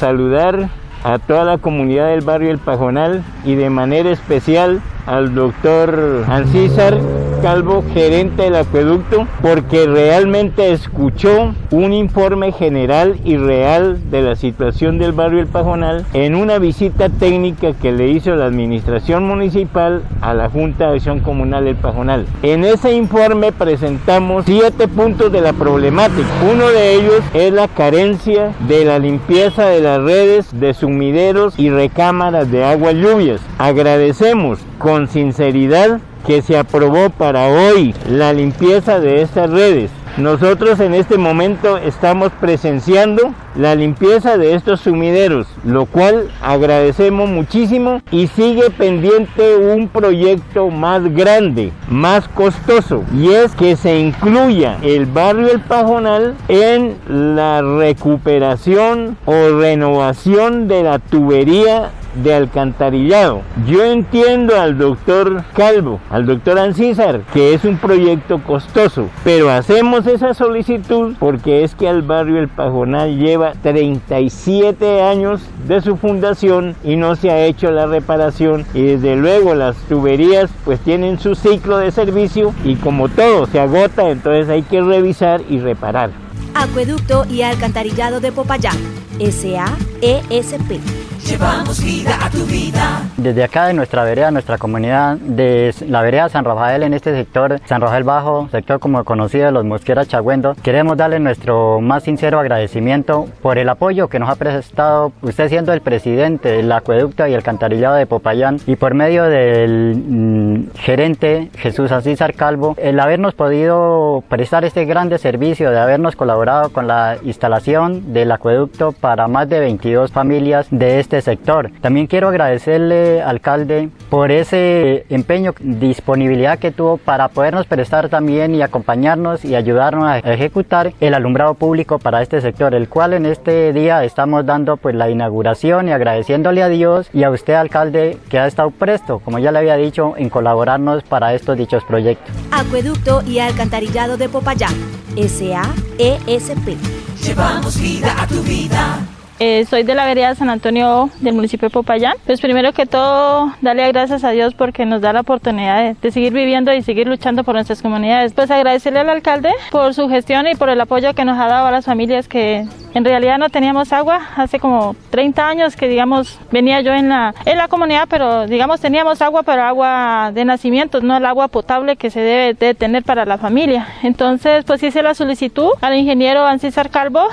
Saludar 0.00 0.68
a 1.04 1.20
toda 1.20 1.44
la 1.44 1.58
comunidad 1.58 2.08
del 2.08 2.22
barrio 2.22 2.50
El 2.50 2.58
Pajonal 2.58 3.22
y 3.44 3.54
de 3.54 3.70
manera 3.70 4.10
especial 4.10 4.82
al 5.06 5.36
doctor 5.36 6.24
Ancísar 6.26 6.98
Calvo, 7.42 7.84
gerente 7.92 8.42
del 8.42 8.56
acueducto, 8.56 9.26
porque 9.42 9.86
realmente 9.86 10.72
escuchó 10.72 11.54
un 11.70 11.92
informe 11.92 12.52
general 12.52 13.16
y 13.24 13.36
real 13.36 14.10
de 14.10 14.22
la 14.22 14.36
situación 14.36 14.98
del 14.98 15.12
barrio 15.12 15.40
El 15.40 15.46
Pajonal 15.46 16.04
en 16.12 16.34
una 16.34 16.58
visita 16.58 17.08
técnica 17.08 17.72
que 17.74 17.92
le 17.92 18.08
hizo 18.08 18.34
la 18.34 18.46
administración 18.46 19.26
municipal 19.26 20.02
a 20.20 20.34
la 20.34 20.48
Junta 20.48 20.88
de 20.88 20.96
Acción 20.96 21.20
Comunal 21.20 21.66
El 21.66 21.76
Pajonal. 21.76 22.26
En 22.42 22.64
ese 22.64 22.92
informe 22.94 23.52
presentamos 23.52 24.44
siete 24.46 24.88
puntos 24.88 25.30
de 25.32 25.40
la 25.40 25.52
problemática. 25.52 26.28
Uno 26.50 26.68
de 26.68 26.94
ellos 26.94 27.20
es 27.34 27.52
la 27.52 27.68
carencia 27.68 28.52
de 28.68 28.84
la 28.84 28.98
limpieza 28.98 29.66
de 29.66 29.80
las 29.80 30.02
redes 30.02 30.58
de 30.58 30.74
sumideros 30.74 31.58
y 31.58 31.70
recámaras 31.70 32.50
de 32.50 32.64
agua 32.64 32.92
lluvias. 32.92 33.40
Agradecemos 33.58 34.58
con 34.78 35.08
sinceridad 35.08 36.00
que 36.26 36.42
se 36.42 36.58
aprobó 36.58 37.10
para 37.10 37.46
hoy 37.46 37.94
la 38.08 38.32
limpieza 38.32 39.00
de 39.00 39.22
estas 39.22 39.50
redes. 39.50 39.90
Nosotros 40.16 40.80
en 40.80 40.94
este 40.94 41.18
momento 41.18 41.76
estamos 41.76 42.32
presenciando 42.40 43.34
la 43.54 43.74
limpieza 43.74 44.38
de 44.38 44.54
estos 44.54 44.80
sumideros, 44.80 45.46
lo 45.62 45.84
cual 45.84 46.30
agradecemos 46.40 47.28
muchísimo 47.28 48.00
y 48.10 48.26
sigue 48.28 48.70
pendiente 48.70 49.56
un 49.56 49.88
proyecto 49.88 50.70
más 50.70 51.02
grande, 51.14 51.70
más 51.90 52.28
costoso, 52.28 53.04
y 53.14 53.28
es 53.28 53.54
que 53.54 53.76
se 53.76 53.98
incluya 53.98 54.78
el 54.82 55.04
barrio 55.04 55.50
El 55.50 55.60
Pajonal 55.60 56.34
en 56.48 56.96
la 57.08 57.60
recuperación 57.60 59.18
o 59.26 59.60
renovación 59.60 60.66
de 60.66 60.82
la 60.82 60.98
tubería 60.98 61.90
de 62.22 62.34
alcantarillado. 62.34 63.42
Yo 63.66 63.84
entiendo 63.84 64.58
al 64.58 64.78
doctor 64.78 65.44
Calvo, 65.54 66.00
al 66.10 66.26
doctor 66.26 66.58
Ancísar, 66.58 67.20
que 67.32 67.54
es 67.54 67.64
un 67.64 67.78
proyecto 67.78 68.42
costoso, 68.42 69.08
pero 69.24 69.50
hacemos 69.50 70.06
esa 70.06 70.34
solicitud 70.34 71.14
porque 71.18 71.64
es 71.64 71.74
que 71.74 71.88
al 71.88 72.02
barrio 72.02 72.38
El 72.38 72.48
Pajonal 72.48 73.18
lleva 73.18 73.52
37 73.62 75.02
años 75.02 75.42
de 75.66 75.80
su 75.80 75.96
fundación 75.96 76.74
y 76.84 76.96
no 76.96 77.16
se 77.16 77.30
ha 77.30 77.44
hecho 77.44 77.70
la 77.70 77.86
reparación 77.86 78.64
y 78.74 78.82
desde 78.82 79.16
luego 79.16 79.54
las 79.54 79.76
tuberías 79.88 80.50
pues 80.64 80.80
tienen 80.80 81.18
su 81.18 81.34
ciclo 81.34 81.78
de 81.78 81.90
servicio 81.90 82.52
y 82.64 82.76
como 82.76 83.08
todo 83.08 83.46
se 83.46 83.60
agota, 83.60 84.10
entonces 84.10 84.48
hay 84.48 84.62
que 84.62 84.80
revisar 84.80 85.40
y 85.48 85.58
reparar. 85.58 86.25
Acueducto 86.58 87.26
y 87.28 87.42
Alcantarillado 87.42 88.18
de 88.18 88.32
Popayán. 88.32 88.78
SAESP. 89.18 90.80
Llevamos 91.26 91.84
vida 91.84 92.24
a 92.24 92.30
tu 92.30 92.46
vida. 92.46 93.02
Desde 93.26 93.42
acá 93.42 93.66
de 93.66 93.74
nuestra 93.74 94.04
vereda, 94.04 94.30
nuestra 94.30 94.56
comunidad 94.56 95.16
de 95.16 95.74
la 95.88 96.00
vereda 96.00 96.28
San 96.28 96.44
Rafael 96.44 96.84
en 96.84 96.94
este 96.94 97.12
sector, 97.12 97.60
San 97.64 97.80
Rafael 97.80 98.04
Bajo, 98.04 98.48
sector 98.52 98.78
como 98.78 99.02
conocido 99.02 99.46
de 99.46 99.50
los 99.50 99.64
Mosqueras 99.64 100.06
Chagüendo, 100.06 100.54
queremos 100.62 100.96
darle 100.96 101.18
nuestro 101.18 101.80
más 101.80 102.04
sincero 102.04 102.38
agradecimiento 102.38 103.26
por 103.42 103.58
el 103.58 103.68
apoyo 103.68 104.06
que 104.06 104.20
nos 104.20 104.30
ha 104.30 104.36
prestado 104.36 105.10
usted 105.22 105.48
siendo 105.48 105.72
el 105.72 105.80
presidente 105.80 106.50
del 106.50 106.70
acueducto 106.70 107.26
y 107.26 107.34
alcantarillado 107.34 107.96
de 107.96 108.06
Popayán 108.06 108.58
y 108.64 108.76
por 108.76 108.94
medio 108.94 109.24
del 109.24 109.96
mm, 110.06 110.76
gerente 110.76 111.50
Jesús 111.56 111.90
Asísar 111.90 112.32
Calvo, 112.34 112.76
el 112.78 113.00
habernos 113.00 113.34
podido 113.34 114.22
prestar 114.28 114.64
este 114.64 114.84
grande 114.84 115.18
servicio, 115.18 115.72
de 115.72 115.80
habernos 115.80 116.14
colaborado 116.14 116.70
con 116.70 116.86
la 116.86 117.16
instalación 117.24 118.12
del 118.12 118.30
acueducto 118.30 118.92
para 118.92 119.26
más 119.26 119.48
de 119.48 119.58
22 119.58 120.12
familias 120.12 120.68
de 120.70 121.00
este 121.00 121.20
sector. 121.22 121.72
También 121.80 122.06
quiero 122.06 122.28
agradecerle, 122.28 123.15
alcalde, 123.22 123.88
por 124.10 124.30
ese 124.30 125.06
empeño, 125.08 125.54
disponibilidad 125.60 126.58
que 126.58 126.70
tuvo 126.70 126.96
para 126.96 127.28
podernos 127.28 127.66
prestar 127.66 128.08
también 128.08 128.54
y 128.54 128.62
acompañarnos 128.62 129.44
y 129.44 129.54
ayudarnos 129.54 130.04
a 130.04 130.18
ejecutar 130.18 130.92
el 131.00 131.14
alumbrado 131.14 131.54
público 131.54 131.98
para 131.98 132.22
este 132.22 132.40
sector, 132.40 132.74
el 132.74 132.88
cual 132.88 133.14
en 133.14 133.26
este 133.26 133.72
día 133.72 134.04
estamos 134.04 134.44
dando 134.46 134.76
pues 134.76 134.94
la 134.94 135.10
inauguración 135.10 135.88
y 135.88 135.92
agradeciéndole 135.92 136.62
a 136.62 136.68
Dios 136.68 137.08
y 137.12 137.22
a 137.24 137.30
usted, 137.30 137.54
alcalde, 137.54 138.18
que 138.28 138.38
ha 138.38 138.46
estado 138.46 138.70
presto, 138.70 139.20
como 139.20 139.38
ya 139.38 139.52
le 139.52 139.58
había 139.58 139.76
dicho, 139.76 140.14
en 140.16 140.30
colaborarnos 140.30 141.02
para 141.04 141.34
estos 141.34 141.56
dichos 141.56 141.84
proyectos. 141.84 142.34
Acueducto 142.50 143.22
y 143.26 143.38
Alcantarillado 143.38 144.16
de 144.16 144.28
Popayán, 144.28 144.74
SAESP. 145.16 146.76
Llevamos 147.22 147.80
vida 147.80 148.14
a 148.20 148.26
tu 148.26 148.42
vida. 148.42 149.15
Eh, 149.38 149.66
soy 149.68 149.82
de 149.82 149.94
la 149.94 150.06
vereda 150.06 150.34
San 150.34 150.48
Antonio 150.48 151.10
del 151.20 151.34
municipio 151.34 151.68
de 151.68 151.72
Popayán. 151.72 152.14
Pues 152.24 152.40
primero 152.40 152.72
que 152.72 152.86
todo, 152.86 153.52
darle 153.60 153.86
gracias 153.88 154.24
a 154.24 154.30
Dios 154.30 154.54
porque 154.54 154.86
nos 154.86 155.02
da 155.02 155.12
la 155.12 155.20
oportunidad 155.20 155.94
de, 155.94 156.10
seguir 156.10 156.32
viviendo 156.32 156.72
y 156.72 156.82
seguir 156.82 157.06
luchando 157.06 157.44
por 157.44 157.54
nuestras 157.54 157.82
comunidades. 157.82 158.32
Pues 158.32 158.50
agradecerle 158.50 159.00
al 159.00 159.10
alcalde 159.10 159.50
por 159.70 159.92
su 159.92 160.08
gestión 160.08 160.46
y 160.46 160.54
por 160.54 160.70
el 160.70 160.80
apoyo 160.80 161.12
que 161.12 161.26
nos 161.26 161.38
ha 161.38 161.48
dado 161.48 161.66
a 161.66 161.70
las 161.70 161.84
familias 161.84 162.28
que 162.28 162.66
en 162.94 163.04
realidad 163.04 163.36
no 163.36 163.50
teníamos 163.50 163.92
agua. 163.92 164.22
Hace 164.36 164.58
como 164.58 164.96
30 165.10 165.46
años 165.46 165.76
que 165.76 165.88
digamos 165.88 166.40
venía 166.50 166.80
yo 166.80 166.94
en 166.94 167.10
la, 167.10 167.34
en 167.44 167.58
la 167.58 167.68
comunidad, 167.68 168.06
pero 168.08 168.46
digamos 168.46 168.80
teníamos 168.80 169.20
agua, 169.20 169.42
pero 169.42 169.62
agua 169.64 170.30
de 170.32 170.46
nacimiento, 170.46 171.02
no 171.02 171.14
el 171.14 171.26
agua 171.26 171.48
potable 171.48 171.96
que 171.96 172.08
se 172.10 172.20
debe 172.20 172.54
de 172.54 172.74
tener 172.74 173.02
para 173.02 173.26
la 173.26 173.36
familia. 173.36 173.86
Entonces 174.02 174.64
pues 174.64 174.82
hice 174.82 175.02
la 175.02 175.12
solicitud 175.12 175.72
al 175.82 175.94
ingeniero 175.94 176.46
Ancísar 176.46 176.88
Calvo 176.88 177.28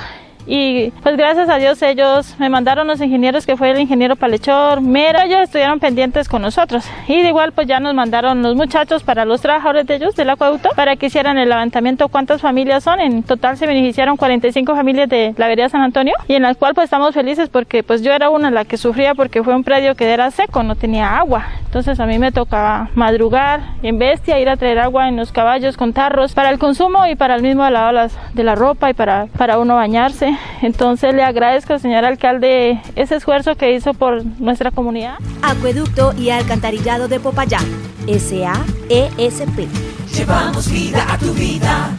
y 0.46 0.92
pues 1.02 1.16
gracias 1.16 1.50
a 1.50 1.58
Dios 1.58 1.82
ellos 1.82 2.36
me 2.38 2.50
mandaron 2.50 2.88
los 2.88 3.00
ingenieros 3.02 3.46
que 3.46 3.56
fue 3.56 3.72
el 3.72 3.80
ingeniero 3.80 4.16
Palechor, 4.16 4.82
Mera, 4.82 5.26
ellos 5.26 5.42
estuvieron 5.42 5.80
pendientes 5.80 6.28
con 6.28 6.42
nosotros. 6.42 6.86
Y 7.08 7.22
de 7.22 7.30
igual 7.30 7.54
pues 7.54 7.68
ya 7.68 7.80
nos 7.80 7.94
mandaron 7.94 8.42
los 8.42 8.56
muchachos 8.56 9.04
para 9.04 9.26
los 9.26 9.42
trabajadores 9.42 9.88
de 9.88 9.96
ellos 9.96 10.16
del 10.16 10.30
acueducto 10.30 10.70
para 10.76 10.96
que 10.96 11.08
hicieran 11.08 11.38
el 11.38 11.50
levantamiento. 11.50 12.10
Cuántas 12.10 12.42
familias 12.42 12.84
son, 12.84 13.00
en 13.00 13.24
total 13.24 13.58
se 13.58 13.68
beneficiaron 13.68 14.18
45 14.18 14.76
familias 14.76 15.10
de 15.10 15.34
la 15.38 15.48
vereda 15.48 15.70
San 15.70 15.82
Antonio 15.82 16.14
y 16.28 16.36
en 16.36 16.44
la 16.44 16.56
cual 16.56 16.74
pues 16.74 16.86
estamos 16.86 17.14
felices 17.14 17.50
porque 17.50 17.84
pues 17.84 18.02
yo 18.02 18.12
era 18.12 18.30
una 18.30 18.52
la 18.52 18.66
que 18.66 18.78
sufría 18.78 19.16
porque 19.16 19.44
fue 19.44 19.56
un 19.56 19.64
predio 19.64 19.96
que 19.96 20.12
era 20.12 20.30
seco, 20.32 20.64
no 20.64 20.76
tenía 20.76 21.18
agua, 21.18 21.46
entonces 21.66 22.00
a 22.00 22.06
mí 22.06 22.20
me 22.20 22.32
tocaba 22.32 22.90
madrugar 22.96 23.62
en 23.82 23.98
bestia, 23.98 24.40
ir 24.40 24.50
a 24.50 24.58
traer 24.58 24.80
agua 24.80 25.08
en 25.08 25.16
los 25.16 25.32
caballos 25.32 25.78
con 25.78 25.94
tarros 25.94 26.34
para 26.34 26.50
el 26.50 26.60
consumo 26.60 27.06
y 27.08 27.16
para 27.16 27.36
el 27.36 27.42
mismo 27.42 27.68
lavado 27.70 28.10
de 28.34 28.44
la 28.44 28.56
ropa 28.56 28.90
y 28.90 28.94
para, 28.94 29.28
para 29.38 29.58
uno 29.58 29.76
bañarse 29.76 30.33
entonces 30.62 31.14
le 31.14 31.24
agradezco, 31.24 31.80
señor 31.80 32.06
alcalde, 32.06 32.82
ese 32.96 33.16
esfuerzo 33.16 33.56
que 33.56 33.74
hizo 33.74 33.94
por 33.94 34.26
nuestra 34.40 34.72
comunidad. 34.72 35.16
Acueducto 35.42 36.14
y 36.18 36.30
Alcantarillado 36.30 37.08
de 37.08 37.20
Popayán, 37.20 37.66
SAESP. 38.08 39.68
Llevamos 40.16 40.72
vida 40.72 41.06
a 41.12 41.18
tu 41.18 41.34
vida. 41.34 41.90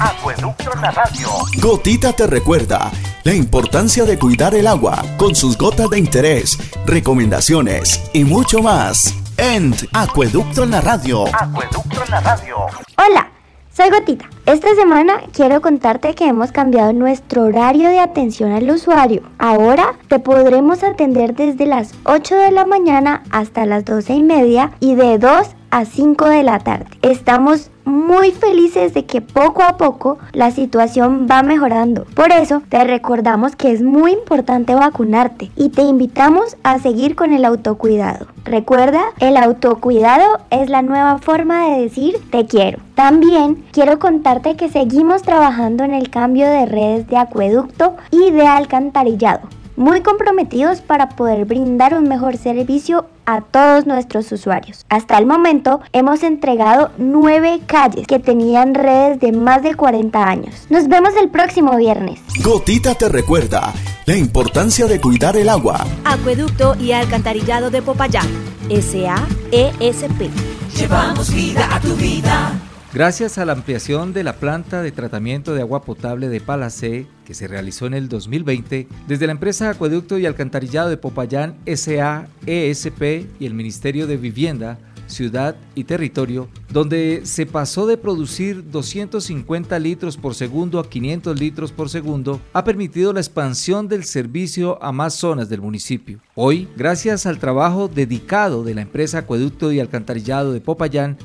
Acueducto 0.00 0.72
en 0.74 0.80
la 0.82 0.90
radio. 0.90 1.28
Gotita 1.60 2.12
te 2.12 2.26
recuerda 2.26 2.90
la 3.22 3.34
importancia 3.34 4.04
de 4.04 4.18
cuidar 4.18 4.54
el 4.54 4.66
agua 4.66 5.02
con 5.16 5.34
sus 5.34 5.56
gotas 5.56 5.88
de 5.90 5.98
interés, 5.98 6.58
recomendaciones 6.84 8.10
y 8.12 8.24
mucho 8.24 8.60
más. 8.60 9.14
En 9.36 9.74
Acueducto 9.92 10.64
en 10.64 10.72
la 10.72 10.80
radio. 10.80 11.24
Acueducto 11.34 12.04
en 12.04 12.10
la 12.10 12.20
radio. 12.20 12.56
Hola. 12.96 13.33
Soy 13.76 13.90
Gotita. 13.90 14.30
Esta 14.46 14.72
semana 14.76 15.14
quiero 15.32 15.60
contarte 15.60 16.14
que 16.14 16.28
hemos 16.28 16.52
cambiado 16.52 16.92
nuestro 16.92 17.42
horario 17.42 17.88
de 17.88 17.98
atención 17.98 18.52
al 18.52 18.70
usuario. 18.70 19.22
Ahora 19.36 19.94
te 20.06 20.20
podremos 20.20 20.84
atender 20.84 21.34
desde 21.34 21.66
las 21.66 21.92
8 22.04 22.36
de 22.36 22.52
la 22.52 22.66
mañana 22.66 23.24
hasta 23.32 23.66
las 23.66 23.84
12 23.84 24.14
y 24.14 24.22
media 24.22 24.70
y 24.78 24.94
de 24.94 25.18
2 25.18 25.56
a 25.74 25.86
5 25.86 26.26
de 26.26 26.44
la 26.44 26.60
tarde. 26.60 26.86
Estamos 27.02 27.72
muy 27.84 28.30
felices 28.30 28.94
de 28.94 29.06
que 29.06 29.20
poco 29.20 29.64
a 29.64 29.76
poco 29.76 30.18
la 30.32 30.52
situación 30.52 31.26
va 31.28 31.42
mejorando. 31.42 32.04
Por 32.14 32.30
eso 32.30 32.62
te 32.68 32.84
recordamos 32.84 33.56
que 33.56 33.72
es 33.72 33.82
muy 33.82 34.12
importante 34.12 34.76
vacunarte 34.76 35.50
y 35.56 35.70
te 35.70 35.82
invitamos 35.82 36.56
a 36.62 36.78
seguir 36.78 37.16
con 37.16 37.32
el 37.32 37.44
autocuidado. 37.44 38.28
Recuerda, 38.44 39.02
el 39.18 39.36
autocuidado 39.36 40.38
es 40.50 40.70
la 40.70 40.82
nueva 40.82 41.18
forma 41.18 41.66
de 41.66 41.80
decir 41.82 42.18
te 42.30 42.46
quiero. 42.46 42.78
También 42.94 43.64
quiero 43.72 43.98
contarte 43.98 44.54
que 44.54 44.68
seguimos 44.68 45.22
trabajando 45.22 45.82
en 45.82 45.92
el 45.92 46.08
cambio 46.08 46.46
de 46.46 46.66
redes 46.66 47.08
de 47.08 47.16
acueducto 47.16 47.96
y 48.12 48.30
de 48.30 48.46
alcantarillado 48.46 49.48
muy 49.76 50.02
comprometidos 50.02 50.80
para 50.80 51.10
poder 51.10 51.44
brindar 51.44 51.94
un 51.94 52.08
mejor 52.08 52.36
servicio 52.36 53.06
a 53.26 53.40
todos 53.40 53.86
nuestros 53.86 54.30
usuarios. 54.32 54.84
Hasta 54.88 55.18
el 55.18 55.26
momento 55.26 55.80
hemos 55.92 56.22
entregado 56.22 56.90
nueve 56.98 57.60
calles 57.66 58.06
que 58.06 58.18
tenían 58.18 58.74
redes 58.74 59.20
de 59.20 59.32
más 59.32 59.62
de 59.62 59.74
40 59.74 60.26
años. 60.26 60.54
Nos 60.70 60.88
vemos 60.88 61.14
el 61.20 61.30
próximo 61.30 61.76
viernes. 61.76 62.20
Gotita 62.42 62.94
te 62.94 63.08
recuerda 63.08 63.72
la 64.06 64.16
importancia 64.16 64.86
de 64.86 65.00
cuidar 65.00 65.36
el 65.36 65.48
agua. 65.48 65.84
Acueducto 66.04 66.74
y 66.78 66.92
Alcantarillado 66.92 67.70
de 67.70 67.82
Popayán, 67.82 68.28
SAESP. 68.68 70.30
Llevamos 70.76 71.32
vida 71.32 71.68
a 71.74 71.80
tu 71.80 71.94
vida. 71.94 72.52
Gracias 72.94 73.38
a 73.38 73.44
la 73.44 73.54
ampliación 73.54 74.12
de 74.12 74.22
la 74.22 74.36
planta 74.36 74.80
de 74.80 74.92
tratamiento 74.92 75.52
de 75.52 75.62
agua 75.62 75.82
potable 75.82 76.28
de 76.28 76.40
Palacé, 76.40 77.08
que 77.26 77.34
se 77.34 77.48
realizó 77.48 77.86
en 77.86 77.94
el 77.94 78.08
2020, 78.08 78.86
desde 79.08 79.26
la 79.26 79.32
empresa 79.32 79.68
Acueducto 79.68 80.16
y 80.16 80.26
Alcantarillado 80.26 80.90
de 80.90 80.96
Popayán 80.96 81.56
SAESP 81.66 83.02
y 83.40 83.46
el 83.46 83.54
Ministerio 83.54 84.06
de 84.06 84.16
Vivienda, 84.16 84.78
Ciudad 85.08 85.56
y 85.74 85.82
Territorio, 85.82 86.48
donde 86.70 87.22
se 87.24 87.46
pasó 87.46 87.88
de 87.88 87.96
producir 87.96 88.70
250 88.70 89.76
litros 89.80 90.16
por 90.16 90.36
segundo 90.36 90.78
a 90.78 90.88
500 90.88 91.40
litros 91.40 91.72
por 91.72 91.90
segundo, 91.90 92.40
ha 92.52 92.62
permitido 92.62 93.12
la 93.12 93.18
expansión 93.18 93.88
del 93.88 94.04
servicio 94.04 94.80
a 94.80 94.92
más 94.92 95.14
zonas 95.14 95.48
del 95.48 95.62
municipio. 95.62 96.20
Hoy, 96.36 96.68
gracias 96.76 97.26
al 97.26 97.40
trabajo 97.40 97.88
dedicado 97.88 98.62
de 98.62 98.74
la 98.74 98.82
empresa 98.82 99.18
Acueducto 99.18 99.72
y 99.72 99.80
Alcantarillado 99.80 100.52
de 100.52 100.60
Popayán 100.60 101.18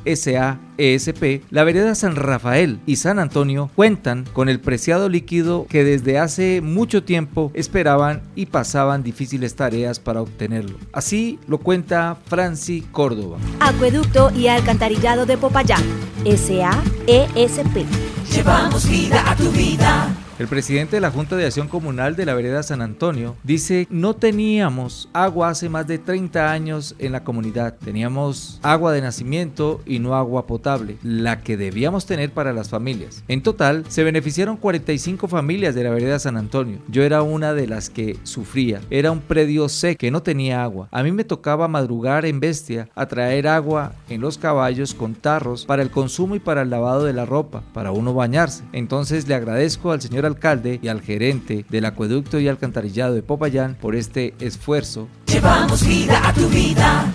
SAESP, 0.79 1.43
la 1.51 1.63
vereda 1.65 1.93
San 1.93 2.15
Rafael 2.15 2.79
y 2.85 2.95
San 2.95 3.19
Antonio 3.19 3.69
cuentan 3.75 4.25
con 4.31 4.47
el 4.47 4.61
preciado 4.61 5.09
líquido 5.09 5.67
que 5.69 5.83
desde 5.83 6.17
hace 6.17 6.61
mucho 6.61 7.03
tiempo 7.03 7.51
esperaban 7.53 8.21
y 8.35 8.45
pasaban 8.45 9.03
difíciles 9.03 9.55
tareas 9.55 9.99
para 9.99 10.21
obtenerlo. 10.21 10.77
Así 10.93 11.37
lo 11.47 11.57
cuenta 11.57 12.17
Franci 12.25 12.81
Córdoba. 12.81 13.37
Acueducto 13.59 14.31
y 14.31 14.47
Alcantarillado 14.47 15.25
de 15.25 15.37
Popayán, 15.37 15.83
SAESP. 16.23 17.85
Llevamos 18.33 18.89
vida 18.89 19.29
a 19.29 19.35
tu 19.35 19.51
vida. 19.51 20.28
El 20.39 20.47
presidente 20.47 20.95
de 20.95 21.01
la 21.01 21.11
Junta 21.11 21.35
de 21.35 21.45
Acción 21.45 21.67
Comunal 21.67 22.15
de 22.15 22.25
la 22.25 22.33
Vereda 22.33 22.63
San 22.63 22.81
Antonio 22.81 23.35
dice, 23.43 23.87
no 23.89 24.15
teníamos 24.15 25.09
agua 25.11 25.49
hace 25.49 25.67
más 25.67 25.85
de 25.85 25.97
30 25.97 26.49
años 26.49 26.95
en 26.97 27.11
la 27.11 27.25
comunidad. 27.25 27.75
Teníamos 27.77 28.57
agua 28.63 28.93
de 28.93 29.01
nacimiento 29.01 29.81
y 29.85 29.99
no 29.99 30.15
agua 30.15 30.47
potable, 30.47 30.95
la 31.03 31.41
que 31.41 31.57
debíamos 31.57 32.05
tener 32.05 32.31
para 32.31 32.53
las 32.53 32.69
familias. 32.69 33.21
En 33.27 33.43
total, 33.43 33.83
se 33.89 34.05
beneficiaron 34.05 34.55
45 34.55 35.27
familias 35.27 35.75
de 35.75 35.83
la 35.83 35.89
Vereda 35.89 36.17
San 36.19 36.37
Antonio. 36.37 36.79
Yo 36.87 37.03
era 37.03 37.21
una 37.21 37.53
de 37.53 37.67
las 37.67 37.89
que 37.89 38.17
sufría. 38.23 38.79
Era 38.89 39.11
un 39.11 39.19
predio 39.19 39.67
seco 39.67 39.99
que 39.99 40.09
no 40.09 40.23
tenía 40.23 40.63
agua. 40.63 40.87
A 40.91 41.03
mí 41.03 41.11
me 41.11 41.25
tocaba 41.25 41.67
madrugar 41.67 42.25
en 42.25 42.39
bestia 42.39 42.87
a 42.95 43.07
traer 43.07 43.45
agua 43.45 43.91
en 44.07 44.21
los 44.21 44.37
caballos 44.37 44.93
con 44.93 45.15
tarros 45.15 45.65
para 45.65 45.81
el 45.81 45.91
consumo 45.91 46.35
y 46.35 46.39
para 46.39 46.61
el 46.61 46.69
lavado 46.69 47.03
de 47.03 47.11
la 47.11 47.25
ropa, 47.25 47.61
para 47.73 47.91
uno 47.91 48.13
bañarse. 48.13 48.63
Entonces 48.71 49.27
le 49.27 49.35
agradezco 49.35 49.91
al 49.91 49.99
señor 49.99 50.28
alcalde 50.29 50.79
y 50.81 50.87
al 50.87 51.01
gerente 51.01 51.65
del 51.69 51.85
acueducto 51.85 52.39
y 52.39 52.47
alcantarillado 52.47 53.13
de 53.13 53.21
Popayán 53.21 53.75
por 53.75 53.95
este 53.95 54.33
esfuerzo. 54.39 55.07
Llevamos 55.27 55.85
vida 55.85 56.27
a 56.27 56.33
tu 56.33 56.47
vida. 56.47 57.13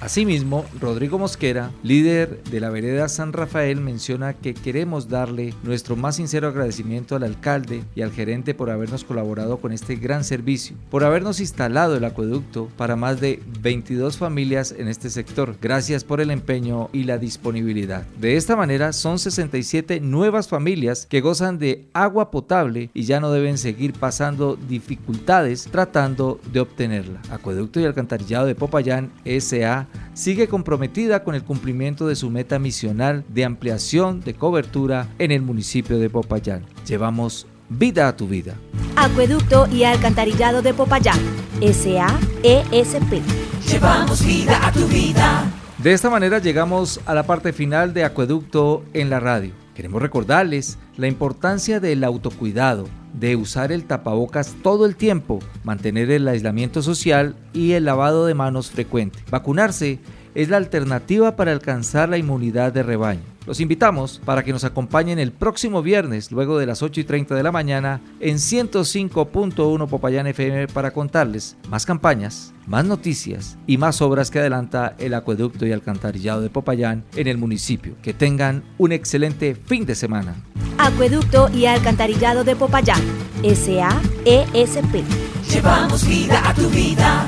Asimismo, 0.00 0.64
Rodrigo 0.80 1.18
Mosquera, 1.18 1.72
líder 1.82 2.42
de 2.44 2.58
la 2.58 2.70
vereda 2.70 3.06
San 3.10 3.34
Rafael, 3.34 3.82
menciona 3.82 4.32
que 4.32 4.54
queremos 4.54 5.10
darle 5.10 5.52
nuestro 5.62 5.94
más 5.94 6.16
sincero 6.16 6.48
agradecimiento 6.48 7.16
al 7.16 7.22
alcalde 7.22 7.84
y 7.94 8.00
al 8.00 8.10
gerente 8.10 8.54
por 8.54 8.70
habernos 8.70 9.04
colaborado 9.04 9.58
con 9.58 9.72
este 9.72 9.96
gran 9.96 10.24
servicio, 10.24 10.74
por 10.90 11.04
habernos 11.04 11.38
instalado 11.38 11.96
el 11.96 12.04
acueducto 12.04 12.70
para 12.78 12.96
más 12.96 13.20
de 13.20 13.42
22 13.60 14.16
familias 14.16 14.74
en 14.76 14.88
este 14.88 15.10
sector. 15.10 15.56
Gracias 15.60 16.02
por 16.02 16.22
el 16.22 16.30
empeño 16.30 16.88
y 16.94 17.04
la 17.04 17.18
disponibilidad. 17.18 18.06
De 18.18 18.36
esta 18.36 18.56
manera 18.56 18.94
son 18.94 19.18
67 19.18 20.00
nuevas 20.00 20.48
familias 20.48 21.04
que 21.10 21.20
gozan 21.20 21.58
de 21.58 21.84
agua 21.92 22.30
potable 22.30 22.88
y 22.94 23.02
ya 23.02 23.20
no 23.20 23.30
deben 23.30 23.58
seguir 23.58 23.92
pasando 23.92 24.56
dificultades 24.56 25.68
tratando 25.70 26.40
de 26.54 26.60
obtenerla. 26.60 27.20
Acueducto 27.30 27.80
y 27.80 27.84
Alcantarillado 27.84 28.46
de 28.46 28.54
Popayán 28.54 29.10
SA 29.26 29.89
sigue 30.14 30.48
comprometida 30.48 31.24
con 31.24 31.34
el 31.34 31.44
cumplimiento 31.44 32.06
de 32.06 32.16
su 32.16 32.30
meta 32.30 32.58
misional 32.58 33.24
de 33.28 33.44
ampliación 33.44 34.20
de 34.20 34.34
cobertura 34.34 35.08
en 35.18 35.30
el 35.30 35.42
municipio 35.42 35.98
de 35.98 36.10
Popayán. 36.10 36.64
Llevamos 36.86 37.46
vida 37.68 38.08
a 38.08 38.16
tu 38.16 38.26
vida. 38.26 38.54
Acueducto 38.96 39.66
y 39.72 39.84
Alcantarillado 39.84 40.62
de 40.62 40.74
Popayán, 40.74 41.18
SAESP. 41.60 43.22
Llevamos 43.70 44.24
vida 44.24 44.66
a 44.66 44.72
tu 44.72 44.86
vida. 44.88 45.44
De 45.78 45.92
esta 45.92 46.10
manera 46.10 46.38
llegamos 46.38 47.00
a 47.06 47.14
la 47.14 47.22
parte 47.22 47.52
final 47.52 47.94
de 47.94 48.04
Acueducto 48.04 48.84
en 48.92 49.08
la 49.08 49.20
radio. 49.20 49.59
Queremos 49.80 50.02
recordarles 50.02 50.76
la 50.98 51.08
importancia 51.08 51.80
del 51.80 52.04
autocuidado, 52.04 52.86
de 53.14 53.34
usar 53.34 53.72
el 53.72 53.84
tapabocas 53.84 54.54
todo 54.62 54.84
el 54.84 54.94
tiempo, 54.94 55.38
mantener 55.64 56.10
el 56.10 56.28
aislamiento 56.28 56.82
social 56.82 57.34
y 57.54 57.72
el 57.72 57.86
lavado 57.86 58.26
de 58.26 58.34
manos 58.34 58.70
frecuente. 58.70 59.20
Vacunarse 59.30 59.98
es 60.34 60.50
la 60.50 60.58
alternativa 60.58 61.34
para 61.34 61.52
alcanzar 61.52 62.10
la 62.10 62.18
inmunidad 62.18 62.74
de 62.74 62.82
rebaño. 62.82 63.29
Los 63.46 63.60
invitamos 63.60 64.20
para 64.24 64.42
que 64.42 64.52
nos 64.52 64.64
acompañen 64.64 65.18
el 65.18 65.32
próximo 65.32 65.82
viernes, 65.82 66.30
luego 66.30 66.58
de 66.58 66.66
las 66.66 66.82
8 66.82 67.00
y 67.00 67.04
30 67.04 67.34
de 67.34 67.42
la 67.42 67.52
mañana, 67.52 68.00
en 68.20 68.36
105.1 68.36 69.88
Popayán 69.88 70.26
FM 70.26 70.68
para 70.68 70.92
contarles 70.92 71.56
más 71.68 71.86
campañas, 71.86 72.52
más 72.66 72.84
noticias 72.84 73.56
y 73.66 73.78
más 73.78 74.02
obras 74.02 74.30
que 74.30 74.40
adelanta 74.40 74.94
el 74.98 75.14
acueducto 75.14 75.66
y 75.66 75.72
alcantarillado 75.72 76.42
de 76.42 76.50
Popayán 76.50 77.04
en 77.16 77.28
el 77.28 77.38
municipio. 77.38 77.94
Que 78.02 78.12
tengan 78.12 78.62
un 78.76 78.92
excelente 78.92 79.54
fin 79.54 79.86
de 79.86 79.94
semana. 79.94 80.36
Acueducto 80.78 81.50
y 81.52 81.66
Alcantarillado 81.66 82.44
de 82.44 82.56
Popayán, 82.56 83.02
SAESP. 83.42 85.04
Llevamos 85.50 86.06
vida 86.06 86.48
a 86.48 86.54
tu 86.54 86.68
vida. 86.70 87.26